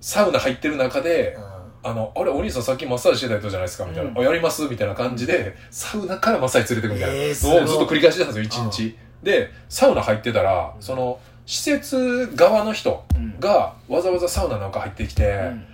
[0.02, 1.59] サウナ入ってる中でうん
[1.90, 3.86] あの、あれ、お兄さんさっきマッサージしてた人じゃないですか？
[3.86, 4.12] みたいな。
[4.12, 4.20] うん。
[4.20, 4.68] あ、やります？
[4.68, 7.24] みたいな感じで、サウナからマッサージ連れてくみたいな。
[7.50, 8.98] のをずっと繰り返してたんですよ、一日。
[9.24, 13.40] で、サウナ入ってたら、その、施設側の人うん。
[13.40, 15.66] がわざわざサウナなんか入ってきて、うん。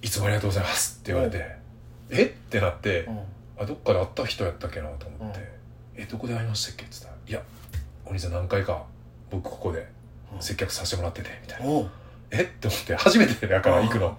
[0.00, 1.44] いつもありがとうございますって言われて、
[2.10, 2.24] え？
[2.24, 3.18] ってなって、うん。
[3.60, 5.40] あ、どっかで会った人やったっけなと思って、
[5.96, 6.84] え、どこで会いましたっけ？
[6.84, 7.42] って言ったら、いや、
[8.06, 8.84] お兄さん何回か
[9.30, 9.86] 僕ここで
[10.40, 11.82] 接客させてもらってて、みたいな。
[12.38, 12.42] え？
[12.42, 14.18] って思って、初めてだから行くの。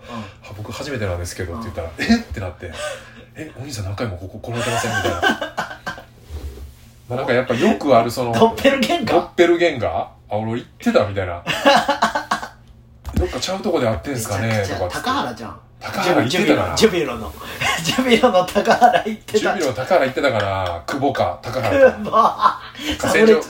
[0.57, 2.20] 僕初めてなんですけどって言ったら「え？
[2.20, 2.72] っ?」てなって
[3.36, 3.51] 「え？
[3.59, 5.20] お兄さん何回もここ来られてません?」みたいな。
[7.09, 9.16] ま あなんかやっぱよくあるそのドッペルゲンガー？
[9.16, 9.93] ドッペルゲンガー？
[10.01, 11.43] あ俺行ってたみたいな。
[13.16, 14.66] どっかちゃうとこで会ってんすかね？
[14.68, 15.59] とか高原じゃん。
[15.82, 16.76] 高原行ってたかな？
[16.76, 17.32] ジュビロの。
[17.84, 18.43] ジュビロの。
[18.51, 19.39] 高原行ってた。
[19.39, 21.97] ジュビロの高原行ってたかな久保か高原か。
[21.99, 22.61] まあ
[22.97, 23.41] か戦場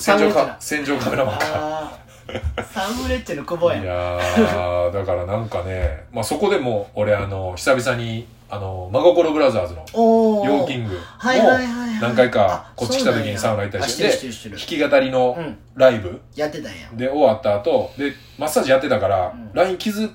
[0.59, 1.91] 戦場カメラマンか
[2.73, 3.83] サンフレッチェの久保やん。
[3.83, 12.01] いやーだからなんかね、まあ、そこでも俺あの久々にあの真心ブラザーズのおおヨーキングもはいはいはいはい。
[12.01, 15.57] 何回かあこっち来た時にサウナ行ったりして弾き語りのうん。
[15.75, 16.87] ライブやってたんや。
[16.93, 19.51] で終わった後でマッサージやってたから、うん。
[19.53, 20.11] LINE 気づ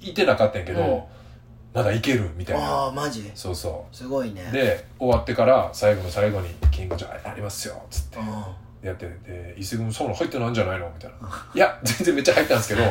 [0.00, 1.02] いてなかったんやけど、うん。
[1.74, 2.66] まだいけるみたいあな。
[2.86, 3.30] あマジ？
[3.34, 4.46] そうそすごいね。
[4.50, 8.18] うで終わってから最後の最後に「キングじゃありますよ」っつって。
[8.18, 8.22] う
[8.82, 12.86] やってて「伊勢君サウナ入ってないんじゃないの?」みたいな「いや全然めっちゃ入ったんですけど い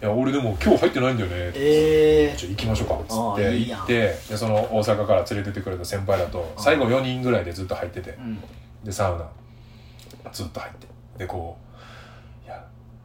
[0.00, 2.94] や俺でも今日入ってないんだよね」ええちょ行きましょうか。
[2.94, 8.38] っつって行ってでその大阪から連れてってくれた先輩らと最後4人ぐらいでずっと入っててうん。
[8.84, 10.86] でサウナずっと入って。
[11.18, 11.56] でこ
[12.44, 12.62] ういや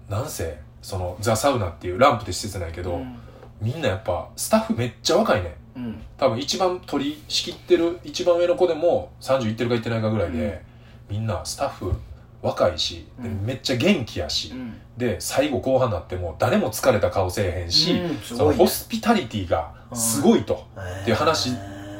[0.09, 3.17] なんせそのザ・サウナっていうランプって施設なんやけど、うん。
[3.61, 5.55] みんなやっぱスタッフめっちゃ若いね。
[5.75, 6.01] うん。
[6.17, 10.61] 多分一番取り仕切ってる一番上の子でも30いってるかいってないかぐらいで、
[11.09, 11.93] みんなスタッフ
[12.41, 13.45] 若いし、でうん。
[13.45, 14.79] めっちゃ元気やし、うん。
[14.97, 18.19] で最後後半になっても誰も疲れた顔せえへんし、うんね。
[18.23, 20.67] そのホスピタリティがすごいと、
[21.01, 21.51] っていう話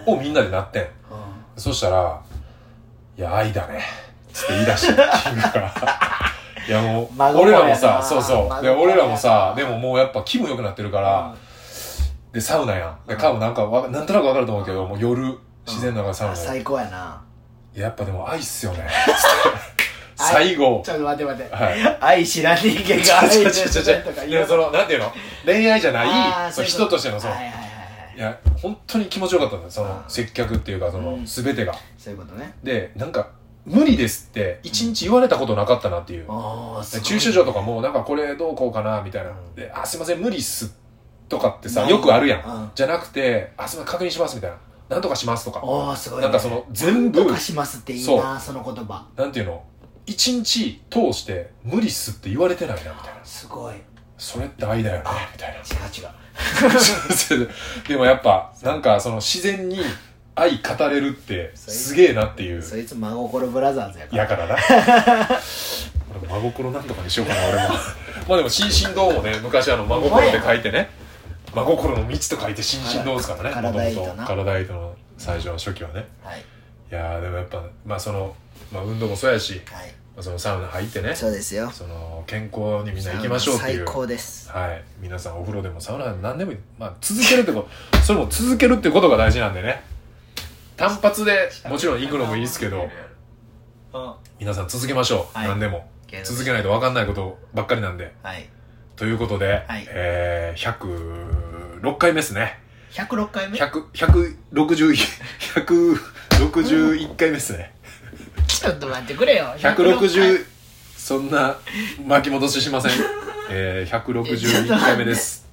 [0.05, 0.87] をみんなでなってん。
[1.57, 2.21] そしたら
[3.17, 3.83] 「いや愛だね」
[4.31, 5.73] つって言い出してキングが。
[6.67, 8.61] いやもう俺らもさそうそう。
[8.61, 11.35] で俺らもさでももうやっぱ気分良くなってるから、
[12.31, 13.07] でサウナやん。
[13.07, 17.21] で多分なんかわなんとなく分かると思うけどもう夜自然の中でサウナで、最高やな。
[17.73, 18.87] やっぱでも愛っすよね
[20.31, 20.81] 最後。
[20.85, 21.55] ちょっと待って待って。
[21.55, 21.97] はい。
[21.99, 24.01] 愛知らん人間が愛ちょでちょちょちょ。
[24.01, 25.11] とかいやそのなんていうの？
[25.45, 26.53] 恋愛じゃない。
[26.53, 26.97] そ人と。
[26.97, 27.67] してのその、はいはいはいは
[28.13, 28.19] いい。
[28.19, 31.25] や本当に気持ちよかったんその接客っていうかその、うん。
[31.25, 31.73] 全てが。
[31.97, 32.53] そういうことね。
[32.63, 33.29] でなんか
[33.65, 39.53] 無理ですって一日言われたことなかったなっていう、ああで駐車場とかもなんかこれどうこうかなみたいな、うん。
[39.53, 40.75] で「あすいません無理っす」
[41.29, 42.71] とかってさよくあるやん、うん。
[42.73, 44.57] じゃなくて「あすいません確認します」みたいな
[44.89, 45.59] 「なんとかします」とか。
[45.61, 46.23] おおすごいね。
[46.23, 49.05] なんかその全部なんとかしますっていいなその言葉。
[49.15, 49.61] なんていうの？
[50.09, 53.19] 一日通して「無理っす」って言われてないなみたいな。
[53.23, 53.75] すごい。
[53.75, 53.81] 違う
[54.17, 55.03] それって愛だよね
[55.33, 55.57] みたいな。
[55.57, 57.49] 違う
[57.87, 59.79] でもやっぱなんかその自然に
[60.35, 62.61] 愛語れるってすげえなっていう。
[62.61, 64.23] そいつ真心ブラザーズやから。
[64.23, 64.57] やからな。
[66.21, 67.69] 俺真心なんとかにしようかな俺も。
[68.27, 70.89] まあでも新進堂もね昔あの真心で書いてね。
[71.53, 74.23] 真心の道と書いて新進堂ですからね体体糸な。
[74.23, 76.07] 元々体糸の最初の初期はね。
[76.23, 76.39] はい。
[76.91, 78.35] いやーでもやっぱまあその、
[78.71, 79.93] まあ、運動もそうやし、はい。
[80.15, 81.69] まあ、そのサウナ入ってねそうですよ。
[81.71, 83.85] その健康にみんな行きましょうっていう。
[83.85, 84.49] 最高です。
[84.51, 84.83] はい。
[84.99, 89.83] 皆さんお風呂でもサウナでも何でもいい、まあ、続けるってこと それも続けるってことが大事なんでね。
[90.77, 92.89] 単発でもちろん行くのもいいですけど
[93.93, 95.47] うん皆さん続けましょう、はい。
[95.47, 95.89] 何でも。
[96.07, 98.13] 継続続けないと分かんないことばっかりなんで。
[98.23, 98.47] はい。
[98.95, 99.85] ということで、はい。
[99.89, 102.59] えー、106回目ですね。
[102.91, 104.95] 106回目100 160
[106.39, 107.73] 161回目ですね
[108.59, 109.45] ちょっと待ってくれよ。
[109.57, 110.45] 160
[110.97, 111.55] そんな
[112.05, 112.91] 巻き戻ししません。
[113.49, 115.47] えー、161回目です。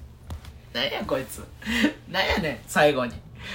[0.73, 1.41] 何やこいつ。
[2.11, 3.13] 何やねん最後に。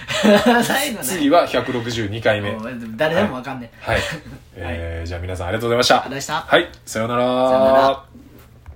[0.65, 1.05] 最後ね。
[1.05, 2.51] 次は162回目。
[2.53, 4.01] もう誰でもわかんねえ はい、
[4.57, 5.97] えーじゃあ皆さんありがとうございました。
[5.97, 6.57] ありがとうございました。
[6.57, 7.23] はいさようなら。
[7.23, 8.05] さようなら